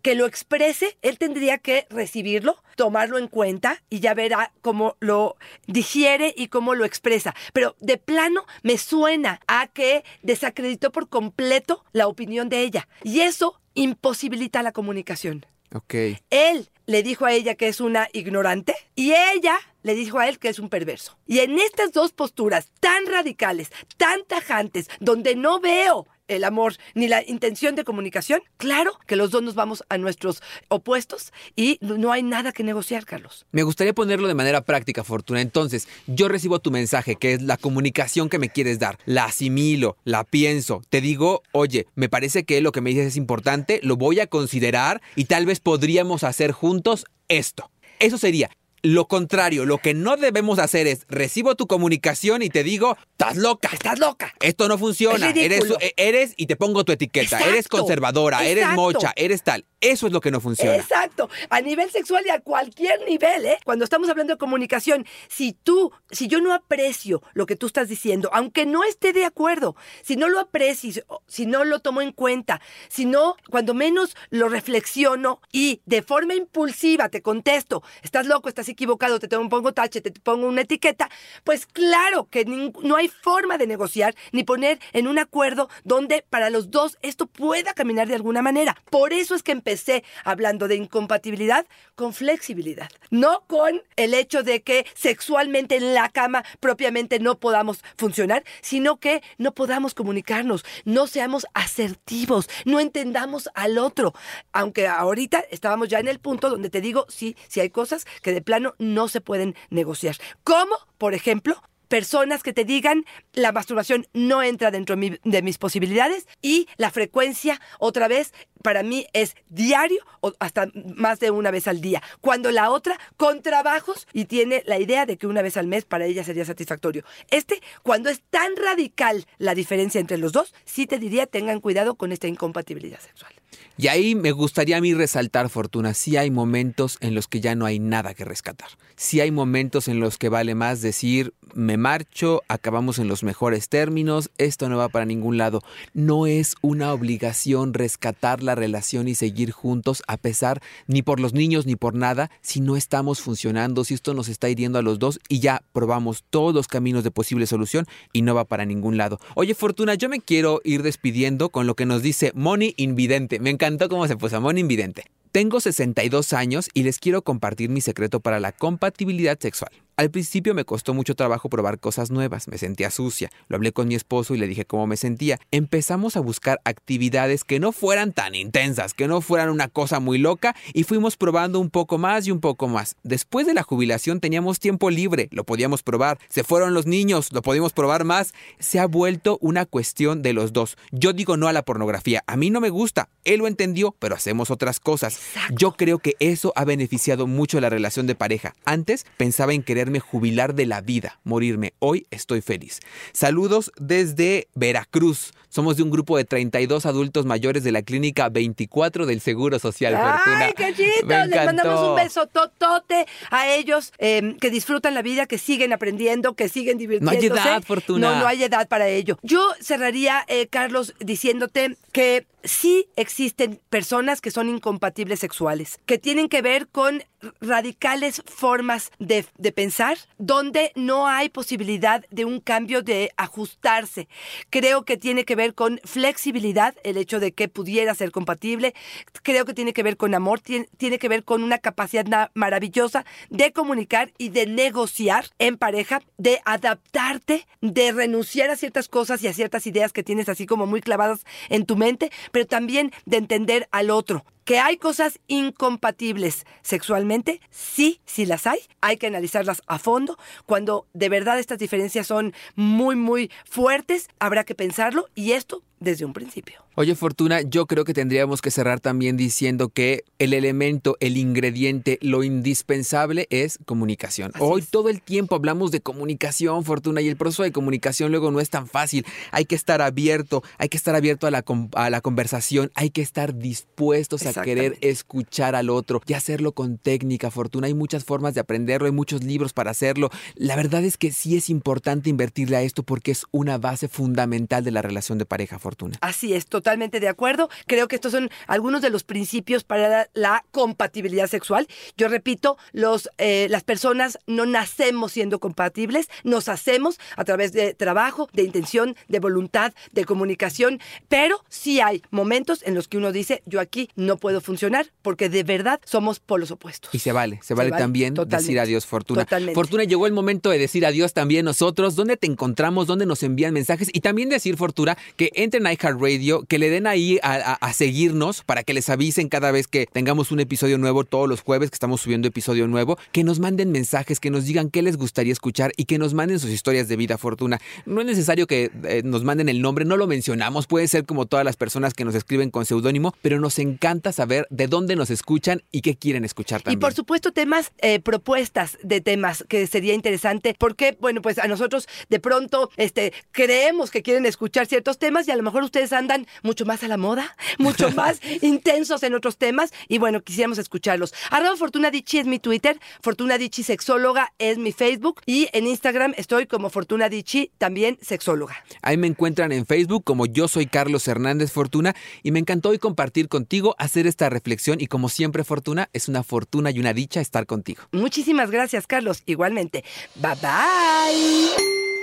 que 0.02 0.14
lo 0.14 0.26
exprese, 0.26 0.98
él 1.02 1.18
tendría 1.18 1.58
que 1.58 1.86
recibirlo, 1.90 2.62
tomarlo 2.76 3.18
en 3.18 3.28
cuenta 3.28 3.82
y 3.90 4.00
ya 4.00 4.14
verá 4.14 4.52
cómo 4.60 4.96
lo 5.00 5.36
digiere 5.66 6.32
y 6.36 6.48
cómo 6.48 6.74
lo 6.74 6.84
expresa. 6.84 7.34
Pero 7.52 7.74
de 7.80 7.96
plano 7.98 8.44
me 8.62 8.78
suena 8.78 9.40
a 9.46 9.66
que 9.68 10.04
desacreditó 10.22 10.92
por 10.92 11.08
completo 11.08 11.84
la 11.92 12.06
opinión 12.06 12.48
de 12.48 12.60
ella 12.60 12.88
y 13.02 13.20
eso 13.20 13.60
imposibilita 13.74 14.62
la 14.62 14.72
comunicación. 14.72 15.46
Ok. 15.74 15.94
Él 16.30 16.70
le 16.86 17.02
dijo 17.02 17.26
a 17.26 17.32
ella 17.32 17.56
que 17.56 17.68
es 17.68 17.80
una 17.80 18.08
ignorante 18.12 18.74
y 18.94 19.12
ella 19.12 19.58
le 19.86 19.94
dijo 19.94 20.18
a 20.18 20.28
él 20.28 20.40
que 20.40 20.48
es 20.48 20.58
un 20.58 20.68
perverso. 20.68 21.16
Y 21.28 21.38
en 21.38 21.60
estas 21.60 21.92
dos 21.92 22.10
posturas 22.10 22.72
tan 22.80 23.06
radicales, 23.06 23.70
tan 23.96 24.24
tajantes, 24.26 24.88
donde 24.98 25.36
no 25.36 25.60
veo 25.60 26.08
el 26.26 26.42
amor 26.42 26.74
ni 26.96 27.06
la 27.06 27.22
intención 27.24 27.76
de 27.76 27.84
comunicación, 27.84 28.42
claro 28.56 28.98
que 29.06 29.14
los 29.14 29.30
dos 29.30 29.44
nos 29.44 29.54
vamos 29.54 29.84
a 29.88 29.96
nuestros 29.96 30.42
opuestos 30.66 31.32
y 31.54 31.78
no 31.80 32.10
hay 32.10 32.24
nada 32.24 32.50
que 32.50 32.64
negociar, 32.64 33.04
Carlos. 33.04 33.46
Me 33.52 33.62
gustaría 33.62 33.94
ponerlo 33.94 34.26
de 34.26 34.34
manera 34.34 34.62
práctica, 34.62 35.04
Fortuna. 35.04 35.40
Entonces, 35.40 35.86
yo 36.08 36.26
recibo 36.26 36.58
tu 36.58 36.72
mensaje, 36.72 37.14
que 37.14 37.34
es 37.34 37.42
la 37.42 37.56
comunicación 37.56 38.28
que 38.28 38.40
me 38.40 38.48
quieres 38.48 38.80
dar. 38.80 38.98
La 39.04 39.26
asimilo, 39.26 39.98
la 40.02 40.24
pienso. 40.24 40.82
Te 40.88 41.00
digo, 41.00 41.44
oye, 41.52 41.86
me 41.94 42.08
parece 42.08 42.44
que 42.44 42.60
lo 42.60 42.72
que 42.72 42.80
me 42.80 42.90
dices 42.90 43.06
es 43.06 43.16
importante, 43.16 43.78
lo 43.84 43.96
voy 43.96 44.18
a 44.18 44.26
considerar 44.26 45.00
y 45.14 45.26
tal 45.26 45.46
vez 45.46 45.60
podríamos 45.60 46.24
hacer 46.24 46.50
juntos 46.50 47.06
esto. 47.28 47.70
Eso 48.00 48.18
sería. 48.18 48.50
Lo 48.88 49.08
contrario, 49.08 49.64
lo 49.64 49.78
que 49.78 49.94
no 49.94 50.16
debemos 50.16 50.60
hacer 50.60 50.86
es 50.86 51.06
recibo 51.08 51.56
tu 51.56 51.66
comunicación 51.66 52.42
y 52.42 52.50
te 52.50 52.62
digo, 52.62 52.96
estás 53.10 53.36
loca, 53.36 53.68
Estás 53.72 53.98
loca. 53.98 54.32
esto 54.40 54.68
no 54.68 54.78
funciona, 54.78 55.30
Es 55.30 55.36
eres, 55.36 55.58
ridículo. 55.64 55.78
e- 55.80 55.94
eres 55.96 56.34
y 56.36 56.46
te 56.46 56.54
pongo 56.54 56.84
tu 56.84 56.92
etiqueta, 56.92 57.40
eres 57.40 57.66
Exacto, 57.66 57.78
conservadora, 57.78 58.46
eres 58.46 58.68
mocha, 58.74 59.12
eres 59.16 59.42
tal. 59.42 59.64
Eso 59.80 60.06
es 60.06 60.12
lo 60.12 60.22
que 60.22 60.30
no 60.30 60.40
funciona. 60.40 60.76
Exacto, 60.76 61.28
a 61.50 61.60
nivel 61.60 61.90
sexual 61.90 62.24
y 62.26 62.30
a 62.30 62.40
cualquier 62.40 63.04
nivel, 63.04 63.44
¿eh? 63.44 63.58
Cuando 63.62 63.84
estamos 63.84 64.08
hablando 64.08 64.32
de 64.32 64.38
comunicación, 64.38 65.04
si 65.28 65.52
tú, 65.52 65.92
si 66.10 66.28
yo 66.28 66.40
no 66.40 66.54
aprecio 66.54 67.22
lo 67.34 67.44
que 67.44 67.56
tú 67.56 67.66
estás 67.66 67.88
diciendo, 67.88 68.30
aunque 68.32 68.64
no 68.64 68.84
esté 68.84 69.12
de 69.12 69.26
acuerdo, 69.26 69.76
si 70.02 70.16
no 70.16 70.30
lo 70.30 70.40
aprecio, 70.40 71.04
si 71.26 71.44
no 71.44 71.64
lo 71.64 71.80
tomo 71.80 72.00
en 72.00 72.12
cuenta, 72.12 72.62
si 72.88 73.04
no, 73.04 73.36
cuando 73.50 73.74
menos 73.74 74.16
lo 74.30 74.48
reflexiono 74.48 75.42
y 75.52 75.82
de 75.84 76.00
forma 76.00 76.34
impulsiva 76.34 77.10
te 77.10 77.20
contesto, 77.20 77.82
estás 78.02 78.26
loco, 78.26 78.48
estás 78.48 78.70
equivocado, 78.70 79.18
te 79.18 79.28
pongo 79.28 79.74
tache, 79.74 80.00
te 80.00 80.10
pongo 80.10 80.46
una 80.46 80.62
etiqueta, 80.62 81.10
pues 81.44 81.66
claro 81.66 82.28
que 82.30 82.46
no 82.46 82.96
hay 82.96 83.08
forma 83.08 83.58
de 83.58 83.66
negociar 83.66 84.14
ni 84.32 84.42
poner 84.42 84.80
en 84.94 85.06
un 85.06 85.18
acuerdo 85.18 85.68
donde 85.84 86.24
para 86.30 86.48
los 86.48 86.70
dos 86.70 86.96
esto 87.02 87.26
pueda 87.26 87.74
caminar 87.74 88.08
de 88.08 88.14
alguna 88.14 88.40
manera. 88.40 88.74
Por 88.90 89.12
eso 89.12 89.34
es 89.34 89.42
que 89.42 89.52
empecé 89.66 90.04
hablando 90.24 90.68
de 90.68 90.76
incompatibilidad 90.76 91.66
con 91.96 92.12
flexibilidad, 92.14 92.88
no 93.10 93.44
con 93.48 93.82
el 93.96 94.14
hecho 94.14 94.44
de 94.44 94.62
que 94.62 94.86
sexualmente 94.94 95.76
en 95.76 95.92
la 95.92 96.08
cama 96.08 96.44
propiamente 96.60 97.18
no 97.18 97.40
podamos 97.40 97.82
funcionar, 97.96 98.44
sino 98.62 98.98
que 99.00 99.22
no 99.38 99.52
podamos 99.54 99.92
comunicarnos, 99.94 100.64
no 100.84 101.08
seamos 101.08 101.46
asertivos, 101.54 102.48
no 102.64 102.78
entendamos 102.78 103.48
al 103.54 103.78
otro. 103.78 104.14
Aunque 104.52 104.86
ahorita 104.86 105.44
estábamos 105.50 105.88
ya 105.88 105.98
en 105.98 106.06
el 106.08 106.20
punto 106.20 106.48
donde 106.48 106.70
te 106.70 106.80
digo, 106.80 107.06
sí, 107.08 107.36
sí 107.48 107.58
hay 107.58 107.70
cosas 107.70 108.06
que 108.22 108.32
de 108.32 108.42
plano 108.42 108.74
no 108.78 109.08
se 109.08 109.20
pueden 109.20 109.56
negociar. 109.70 110.16
Como, 110.44 110.76
por 110.96 111.14
ejemplo, 111.14 111.60
personas 111.88 112.42
que 112.42 112.52
te 112.52 112.64
digan 112.64 113.04
la 113.32 113.52
masturbación 113.52 114.08
no 114.12 114.42
entra 114.42 114.72
dentro 114.72 114.96
de, 114.96 115.00
mi- 115.10 115.18
de 115.22 115.42
mis 115.42 115.56
posibilidades 115.56 116.26
y 116.42 116.66
la 116.78 116.90
frecuencia 116.90 117.60
otra 117.78 118.08
vez 118.08 118.34
para 118.66 118.82
mí 118.82 119.06
es 119.12 119.36
diario 119.48 120.00
o 120.22 120.32
hasta 120.40 120.66
más 120.96 121.20
de 121.20 121.30
una 121.30 121.52
vez 121.52 121.68
al 121.68 121.80
día. 121.80 122.02
Cuando 122.20 122.50
la 122.50 122.70
otra 122.70 122.98
con 123.16 123.40
trabajos 123.40 124.08
y 124.12 124.24
tiene 124.24 124.64
la 124.66 124.80
idea 124.80 125.06
de 125.06 125.16
que 125.16 125.28
una 125.28 125.40
vez 125.40 125.56
al 125.56 125.68
mes 125.68 125.84
para 125.84 126.06
ella 126.06 126.24
sería 126.24 126.44
satisfactorio. 126.44 127.04
Este, 127.30 127.62
cuando 127.84 128.10
es 128.10 128.22
tan 128.28 128.56
radical 128.56 129.24
la 129.38 129.54
diferencia 129.54 130.00
entre 130.00 130.18
los 130.18 130.32
dos, 130.32 130.52
sí 130.64 130.88
te 130.88 130.98
diría 130.98 131.28
tengan 131.28 131.60
cuidado 131.60 131.94
con 131.94 132.10
esta 132.10 132.26
incompatibilidad 132.26 132.98
sexual. 132.98 133.32
Y 133.78 133.88
ahí 133.88 134.14
me 134.14 134.32
gustaría 134.32 134.78
a 134.78 134.80
mí 134.80 134.94
resaltar, 134.94 135.50
Fortuna, 135.50 135.92
sí 135.92 136.16
hay 136.16 136.30
momentos 136.30 136.96
en 137.00 137.14
los 137.14 137.28
que 137.28 137.40
ya 137.40 137.54
no 137.54 137.66
hay 137.66 137.78
nada 137.78 138.14
que 138.14 138.24
rescatar. 138.24 138.68
Sí 138.96 139.20
hay 139.20 139.30
momentos 139.30 139.86
en 139.88 140.00
los 140.00 140.16
que 140.16 140.30
vale 140.30 140.54
más 140.54 140.80
decir, 140.80 141.34
me 141.54 141.76
marcho, 141.76 142.42
acabamos 142.48 142.98
en 142.98 143.08
los 143.08 143.22
mejores 143.22 143.68
términos, 143.68 144.30
esto 144.38 144.68
no 144.68 144.78
va 144.78 144.88
para 144.88 145.04
ningún 145.04 145.36
lado. 145.36 145.62
No 145.92 146.26
es 146.26 146.54
una 146.62 146.92
obligación 146.92 147.74
rescatar 147.74 148.42
la 148.42 148.54
relación 148.56 149.06
y 149.06 149.14
seguir 149.14 149.52
juntos 149.52 150.02
a 150.08 150.16
pesar 150.16 150.60
ni 150.88 151.02
por 151.02 151.20
los 151.20 151.32
niños 151.32 151.66
ni 151.66 151.76
por 151.76 151.94
nada, 151.94 152.30
si 152.42 152.60
no 152.60 152.76
estamos 152.76 153.20
funcionando, 153.20 153.84
si 153.84 153.94
esto 153.94 154.14
nos 154.14 154.28
está 154.28 154.48
hiriendo 154.48 154.78
a 154.78 154.82
los 154.82 154.98
dos 154.98 155.20
y 155.28 155.38
ya 155.38 155.62
probamos 155.72 156.24
todos 156.28 156.52
los 156.54 156.66
caminos 156.66 157.04
de 157.04 157.10
posible 157.12 157.46
solución 157.46 157.86
y 158.12 158.22
no 158.22 158.34
va 158.34 158.44
para 158.44 158.64
ningún 158.64 158.96
lado. 158.96 159.20
Oye, 159.34 159.54
Fortuna, 159.54 159.94
yo 159.94 160.08
me 160.08 160.20
quiero 160.20 160.60
ir 160.64 160.82
despidiendo 160.82 161.50
con 161.50 161.66
lo 161.66 161.76
que 161.76 161.86
nos 161.86 162.02
dice 162.02 162.32
Moni 162.34 162.74
Invidente. 162.76 163.38
Me 163.38 163.50
encantó 163.50 163.88
cómo 163.88 164.08
se 164.08 164.16
puso 164.16 164.40
Moni 164.40 164.60
Invidente. 164.60 165.04
Tengo 165.32 165.60
62 165.60 166.32
años 166.32 166.70
y 166.72 166.82
les 166.82 166.98
quiero 166.98 167.22
compartir 167.22 167.68
mi 167.68 167.82
secreto 167.82 168.20
para 168.20 168.40
la 168.40 168.52
compatibilidad 168.52 169.38
sexual. 169.38 169.70
Al 169.98 170.10
principio 170.10 170.52
me 170.52 170.66
costó 170.66 170.92
mucho 170.92 171.14
trabajo 171.14 171.48
probar 171.48 171.78
cosas 171.78 172.10
nuevas, 172.10 172.48
me 172.48 172.58
sentía 172.58 172.90
sucia. 172.90 173.30
Lo 173.48 173.56
hablé 173.56 173.72
con 173.72 173.88
mi 173.88 173.94
esposo 173.94 174.34
y 174.34 174.38
le 174.38 174.46
dije 174.46 174.66
cómo 174.66 174.86
me 174.86 174.98
sentía. 174.98 175.38
Empezamos 175.50 176.18
a 176.18 176.20
buscar 176.20 176.60
actividades 176.64 177.44
que 177.44 177.60
no 177.60 177.72
fueran 177.72 178.12
tan 178.12 178.34
intensas, 178.34 178.92
que 178.92 179.08
no 179.08 179.22
fueran 179.22 179.48
una 179.48 179.68
cosa 179.68 179.98
muy 179.98 180.18
loca 180.18 180.54
y 180.74 180.82
fuimos 180.82 181.16
probando 181.16 181.60
un 181.60 181.70
poco 181.70 181.96
más 181.96 182.26
y 182.26 182.30
un 182.30 182.40
poco 182.40 182.68
más. 182.68 182.96
Después 183.04 183.46
de 183.46 183.54
la 183.54 183.62
jubilación 183.62 184.20
teníamos 184.20 184.60
tiempo 184.60 184.90
libre, 184.90 185.28
lo 185.30 185.44
podíamos 185.44 185.82
probar. 185.82 186.18
Se 186.28 186.44
fueron 186.44 186.74
los 186.74 186.84
niños, 186.84 187.32
lo 187.32 187.40
podíamos 187.40 187.72
probar 187.72 188.04
más. 188.04 188.34
Se 188.58 188.78
ha 188.78 188.86
vuelto 188.86 189.38
una 189.40 189.64
cuestión 189.64 190.20
de 190.20 190.34
los 190.34 190.52
dos. 190.52 190.76
Yo 190.92 191.14
digo 191.14 191.38
no 191.38 191.48
a 191.48 191.54
la 191.54 191.64
pornografía, 191.64 192.22
a 192.26 192.36
mí 192.36 192.50
no 192.50 192.60
me 192.60 192.68
gusta. 192.68 193.08
Él 193.24 193.38
lo 193.38 193.46
entendió, 193.46 193.96
pero 193.98 194.14
hacemos 194.14 194.50
otras 194.50 194.78
cosas. 194.78 195.18
Yo 195.52 195.72
creo 195.72 196.00
que 196.00 196.16
eso 196.18 196.52
ha 196.54 196.66
beneficiado 196.66 197.26
mucho 197.26 197.62
la 197.62 197.70
relación 197.70 198.06
de 198.06 198.14
pareja. 198.14 198.54
Antes 198.66 199.06
pensaba 199.16 199.54
en 199.54 199.62
jubilar 200.00 200.54
de 200.54 200.66
la 200.66 200.80
vida, 200.80 201.18
morirme. 201.24 201.72
Hoy 201.78 202.06
estoy 202.10 202.40
feliz. 202.40 202.80
Saludos 203.12 203.72
desde 203.78 204.48
Veracruz. 204.54 205.32
Somos 205.48 205.76
de 205.76 205.82
un 205.82 205.90
grupo 205.90 206.16
de 206.18 206.24
32 206.24 206.84
adultos 206.84 207.24
mayores 207.24 207.64
de 207.64 207.72
la 207.72 207.82
clínica 207.82 208.28
24 208.28 209.06
del 209.06 209.20
Seguro 209.20 209.58
Social. 209.58 209.94
¡Ay, 209.96 210.52
qué 210.54 210.74
chido! 210.74 211.06
Me 211.06 211.26
Les 211.28 211.46
mandamos 211.46 211.80
un 211.88 211.96
beso 211.96 212.26
totote 212.26 213.06
a 213.30 213.48
ellos 213.48 213.92
eh, 213.98 214.36
que 214.40 214.50
disfrutan 214.50 214.94
la 214.94 215.02
vida, 215.02 215.26
que 215.26 215.38
siguen 215.38 215.72
aprendiendo, 215.72 216.34
que 216.34 216.48
siguen 216.48 216.76
divirtiéndose. 216.76 217.26
edad, 217.26 217.62
Fortuna. 217.62 218.10
No, 218.10 218.20
no 218.20 218.26
hay 218.26 218.44
edad 218.44 218.68
para 218.68 218.88
ello. 218.88 219.18
Yo 219.22 219.48
cerraría, 219.60 220.24
eh, 220.28 220.46
Carlos, 220.48 220.94
diciéndote 221.00 221.76
que 221.92 222.26
sí 222.46 222.88
existen 222.96 223.60
personas 223.70 224.20
que 224.20 224.30
son 224.30 224.48
incompatibles 224.48 225.20
sexuales, 225.20 225.78
que 225.86 225.98
tienen 225.98 226.28
que 226.28 226.42
ver 226.42 226.68
con 226.68 227.02
radicales 227.40 228.22
formas 228.26 228.90
de, 228.98 229.24
de 229.38 229.52
pensar, 229.52 229.98
donde 230.18 230.72
no 230.74 231.08
hay 231.08 231.28
posibilidad 231.28 232.04
de 232.10 232.24
un 232.24 232.40
cambio 232.40 232.82
de 232.82 233.10
ajustarse. 233.16 234.08
Creo 234.50 234.84
que 234.84 234.96
tiene 234.96 235.24
que 235.24 235.36
ver 235.36 235.54
con 235.54 235.80
flexibilidad, 235.84 236.74
el 236.84 236.96
hecho 236.96 237.20
de 237.20 237.32
que 237.32 237.48
pudiera 237.48 237.94
ser 237.94 238.10
compatible. 238.10 238.74
Creo 239.22 239.44
que 239.44 239.54
tiene 239.54 239.72
que 239.72 239.82
ver 239.82 239.96
con 239.96 240.14
amor, 240.14 240.40
tiene, 240.40 240.68
tiene 240.76 240.98
que 240.98 241.08
ver 241.08 241.24
con 241.24 241.42
una 241.42 241.58
capacidad 241.58 242.30
maravillosa 242.34 243.04
de 243.30 243.52
comunicar 243.52 244.12
y 244.18 244.28
de 244.28 244.46
negociar 244.46 245.26
en 245.38 245.56
pareja, 245.56 246.02
de 246.18 246.40
adaptarte, 246.44 247.46
de 247.60 247.92
renunciar 247.92 248.50
a 248.50 248.56
ciertas 248.56 248.88
cosas 248.88 249.22
y 249.22 249.28
a 249.28 249.32
ciertas 249.32 249.66
ideas 249.66 249.92
que 249.92 250.02
tienes 250.02 250.28
así 250.28 250.46
como 250.46 250.66
muy 250.66 250.80
clavadas 250.80 251.24
en 251.48 251.66
tu 251.66 251.76
mente, 251.76 252.10
pero 252.36 252.46
también 252.46 252.92
de 253.06 253.16
entender 253.16 253.66
al 253.70 253.88
otro. 253.88 254.26
Que 254.46 254.60
hay 254.60 254.76
cosas 254.76 255.18
incompatibles 255.26 256.46
sexualmente, 256.62 257.40
sí, 257.50 258.00
sí 258.06 258.26
las 258.26 258.46
hay, 258.46 258.60
hay 258.80 258.96
que 258.96 259.08
analizarlas 259.08 259.60
a 259.66 259.80
fondo. 259.80 260.16
Cuando 260.46 260.86
de 260.94 261.08
verdad 261.08 261.40
estas 261.40 261.58
diferencias 261.58 262.06
son 262.06 262.32
muy, 262.54 262.94
muy 262.94 263.30
fuertes, 263.44 264.08
habrá 264.20 264.44
que 264.44 264.54
pensarlo 264.54 265.08
y 265.16 265.32
esto 265.32 265.62
desde 265.80 266.04
un 266.04 266.12
principio. 266.12 266.64
Oye, 266.74 266.94
Fortuna, 266.94 267.40
yo 267.40 267.66
creo 267.66 267.84
que 267.84 267.94
tendríamos 267.94 268.42
que 268.42 268.50
cerrar 268.50 268.80
también 268.80 269.16
diciendo 269.16 269.68
que 269.68 270.04
el 270.18 270.34
elemento, 270.34 270.96
el 271.00 271.16
ingrediente, 271.16 271.98
lo 272.02 272.22
indispensable 272.22 273.26
es 273.30 273.58
comunicación. 273.64 274.30
Así 274.34 274.44
Hoy 274.44 274.60
es. 274.60 274.68
todo 274.68 274.88
el 274.88 275.00
tiempo 275.00 275.34
hablamos 275.34 275.70
de 275.70 275.80
comunicación, 275.80 276.64
Fortuna, 276.64 277.00
y 277.00 277.08
el 277.08 277.16
proceso 277.16 277.42
de 277.42 277.52
comunicación 277.52 278.10
luego 278.10 278.30
no 278.30 278.40
es 278.40 278.50
tan 278.50 278.66
fácil. 278.66 279.06
Hay 279.32 279.46
que 279.46 279.54
estar 279.54 279.80
abierto, 279.80 280.42
hay 280.58 280.68
que 280.68 280.76
estar 280.76 280.94
abierto 280.94 281.26
a 281.26 281.30
la, 281.30 281.44
a 281.74 281.90
la 281.90 282.00
conversación, 282.00 282.70
hay 282.74 282.90
que 282.90 283.02
estar 283.02 283.36
dispuestos 283.36 284.26
a 284.26 284.32
querer 284.42 284.78
escuchar 284.80 285.54
al 285.54 285.70
otro 285.70 286.00
y 286.06 286.14
hacerlo 286.14 286.52
con 286.52 286.78
técnica, 286.78 287.30
Fortuna. 287.30 287.66
Hay 287.66 287.74
muchas 287.74 288.04
formas 288.04 288.34
de 288.34 288.40
aprenderlo, 288.40 288.86
hay 288.86 288.92
muchos 288.92 289.24
libros 289.24 289.52
para 289.52 289.70
hacerlo. 289.70 290.10
La 290.34 290.56
verdad 290.56 290.84
es 290.84 290.96
que 290.96 291.12
sí 291.12 291.36
es 291.36 291.50
importante 291.50 292.10
invertirle 292.10 292.56
a 292.56 292.62
esto 292.62 292.82
porque 292.82 293.10
es 293.10 293.24
una 293.30 293.58
base 293.58 293.88
fundamental 293.88 294.64
de 294.64 294.70
la 294.70 294.82
relación 294.82 295.18
de 295.18 295.26
pareja, 295.26 295.58
Fortuna. 295.58 295.96
Así 296.00 296.34
es, 296.34 296.46
totalmente 296.46 297.00
de 297.00 297.08
acuerdo. 297.08 297.48
Creo 297.66 297.88
que 297.88 297.96
estos 297.96 298.12
son 298.12 298.30
algunos 298.46 298.82
de 298.82 298.90
los 298.90 299.04
principios 299.04 299.64
para 299.64 299.88
la, 299.88 300.10
la 300.14 300.44
compatibilidad 300.50 301.28
sexual. 301.28 301.68
Yo 301.96 302.08
repito, 302.08 302.58
los, 302.72 303.08
eh, 303.18 303.46
las 303.50 303.64
personas 303.64 304.18
no 304.26 304.46
nacemos 304.46 305.12
siendo 305.12 305.38
compatibles, 305.38 306.08
nos 306.24 306.48
hacemos 306.48 306.98
a 307.16 307.24
través 307.24 307.52
de 307.52 307.74
trabajo, 307.74 308.28
de 308.32 308.42
intención, 308.42 308.96
de 309.08 309.20
voluntad, 309.20 309.72
de 309.92 310.04
comunicación, 310.04 310.80
pero 311.08 311.44
sí 311.48 311.80
hay 311.80 312.02
momentos 312.10 312.62
en 312.64 312.74
los 312.74 312.88
que 312.88 312.98
uno 312.98 313.12
dice, 313.12 313.42
yo 313.46 313.60
aquí 313.60 313.88
no 313.96 314.16
puedo 314.16 314.25
funcionar 314.40 314.86
porque 315.02 315.28
de 315.28 315.42
verdad 315.42 315.80
somos 315.84 316.20
polos 316.20 316.50
opuestos. 316.50 316.94
Y 316.94 316.98
se 316.98 317.12
vale, 317.12 317.40
se 317.42 317.54
vale, 317.54 317.70
vale, 317.70 317.82
también 317.82 318.14
decir 318.26 318.58
adiós, 318.60 318.86
Fortuna. 318.86 319.24
totalmente. 319.24 319.54
Fortuna, 319.54 319.84
llegó 319.84 320.06
el 320.06 320.12
momento 320.12 320.50
de 320.50 320.58
decir 320.58 320.84
adiós 320.86 321.12
también 321.12 321.44
nosotros. 321.44 321.94
¿Dónde 321.96 322.16
te 322.16 322.26
encontramos? 322.26 322.86
¿Dónde 322.86 323.06
nos 323.06 323.22
envían 323.22 323.54
mensajes? 323.54 323.88
Y 323.92 324.00
también 324.00 324.28
decir, 324.28 324.56
Fortuna, 324.56 324.96
que 325.16 325.30
entren 325.34 325.66
a 325.66 325.72
iHeartRadio, 325.72 326.42
que 326.44 326.58
le 326.58 326.70
den 326.70 326.86
ahí 326.86 327.18
a, 327.22 327.34
a- 327.34 327.54
a 327.54 327.72
seguirnos 327.72 328.42
para 328.42 328.62
que 328.62 328.74
les 328.74 328.88
avisen 328.90 329.28
cada 329.28 329.50
vez 329.50 329.66
que 329.68 329.86
tengamos 329.90 330.30
un 330.32 330.40
episodio 330.40 330.78
nuevo, 330.78 331.04
todos 331.04 331.28
los 331.28 331.40
jueves 331.40 331.70
que 331.70 331.74
estamos 331.74 332.00
subiendo 332.00 332.28
episodio 332.28 332.66
nuevo, 332.66 332.98
que 333.12 333.24
nos 333.24 333.38
manden 333.40 333.70
mensajes, 333.72 334.20
que 334.20 334.30
nos 334.30 334.44
digan 334.44 334.70
qué 334.70 334.82
les 334.82 334.96
gustaría 334.96 335.32
escuchar 335.32 335.72
y 335.76 335.84
que 335.84 335.98
nos 335.98 336.14
manden 336.14 336.38
sus 336.38 336.50
historias 336.50 336.88
de 336.88 336.96
vida, 336.96 337.18
Fortuna. 337.18 337.60
No 337.84 338.00
es 338.00 338.06
necesario 338.06 338.46
que 338.46 338.70
eh, 338.84 339.02
nos 339.04 339.24
manden 339.24 339.48
el 339.48 339.62
nombre, 339.62 339.84
no 339.84 339.96
lo 339.96 340.06
mencionamos, 340.06 340.66
puede 340.66 340.88
ser 340.88 341.04
como 341.04 341.26
todas 341.26 341.44
las 341.44 341.56
personas 341.56 341.94
que 341.94 342.04
nos 342.04 342.14
escriben 342.14 342.50
con 342.50 342.64
seudónimo, 342.66 343.14
pero 343.22 343.38
nos 343.40 343.58
encanta 343.58 344.12
saber 344.16 344.46
de 344.50 344.66
dónde 344.66 344.96
nos 344.96 345.10
escuchan 345.10 345.62
y 345.70 345.82
qué 345.82 345.96
quieren 345.96 346.24
escuchar 346.24 346.60
Y 346.60 346.64
también. 346.64 346.80
por 346.80 346.94
supuesto 346.94 347.32
temas, 347.32 347.72
eh, 347.78 348.00
propuestas 348.00 348.78
de 348.82 349.00
temas 349.00 349.44
que 349.48 349.66
sería 349.66 349.94
interesante, 349.94 350.54
porque 350.58 350.96
bueno, 351.00 351.22
pues 351.22 351.38
a 351.38 351.46
nosotros 351.46 351.86
de 352.08 352.18
pronto 352.18 352.70
este, 352.76 353.12
creemos 353.30 353.90
que 353.90 354.02
quieren 354.02 354.26
escuchar 354.26 354.66
ciertos 354.66 354.98
temas 354.98 355.28
y 355.28 355.30
a 355.30 355.36
lo 355.36 355.42
mejor 355.42 355.62
ustedes 355.62 355.92
andan 355.92 356.26
mucho 356.42 356.64
más 356.64 356.82
a 356.82 356.88
la 356.88 356.96
moda, 356.96 357.36
mucho 357.58 357.90
más 357.92 358.20
intensos 358.42 359.02
en 359.02 359.14
otros 359.14 359.36
temas 359.36 359.72
y 359.88 359.98
bueno, 359.98 360.22
quisiéramos 360.22 360.58
escucharlos. 360.58 361.14
Arroba 361.30 361.56
Fortuna 361.56 361.90
Dichi 361.90 362.18
es 362.18 362.26
mi 362.26 362.38
Twitter, 362.38 362.80
Fortuna 363.02 363.38
Dichi 363.38 363.62
Sexóloga 363.62 364.32
es 364.38 364.58
mi 364.58 364.72
Facebook 364.72 365.20
y 365.26 365.48
en 365.52 365.66
Instagram 365.66 366.14
estoy 366.16 366.46
como 366.46 366.70
Fortuna 366.70 367.08
Dichi, 367.08 367.50
también 367.58 367.98
sexóloga. 368.00 368.56
Ahí 368.82 368.96
me 368.96 369.06
encuentran 369.06 369.52
en 369.52 369.66
Facebook 369.66 370.04
como 370.04 370.24
yo 370.26 370.48
soy 370.48 370.66
Carlos 370.66 371.06
Hernández 371.06 371.52
Fortuna 371.52 371.94
y 372.22 372.30
me 372.30 372.38
encantó 372.38 372.70
hoy 372.70 372.78
compartir 372.78 373.28
contigo, 373.28 373.74
esta 374.08 374.28
reflexión 374.28 374.80
y 374.80 374.86
como 374.86 375.08
siempre 375.08 375.44
Fortuna, 375.44 375.88
es 375.92 376.08
una 376.08 376.22
fortuna 376.22 376.70
y 376.70 376.78
una 376.78 376.92
dicha 376.92 377.20
estar 377.20 377.46
contigo. 377.46 377.82
Muchísimas 377.92 378.50
gracias, 378.50 378.86
Carlos. 378.86 379.22
Igualmente. 379.26 379.84
Bye 380.16 380.34
bye. 380.40 381.95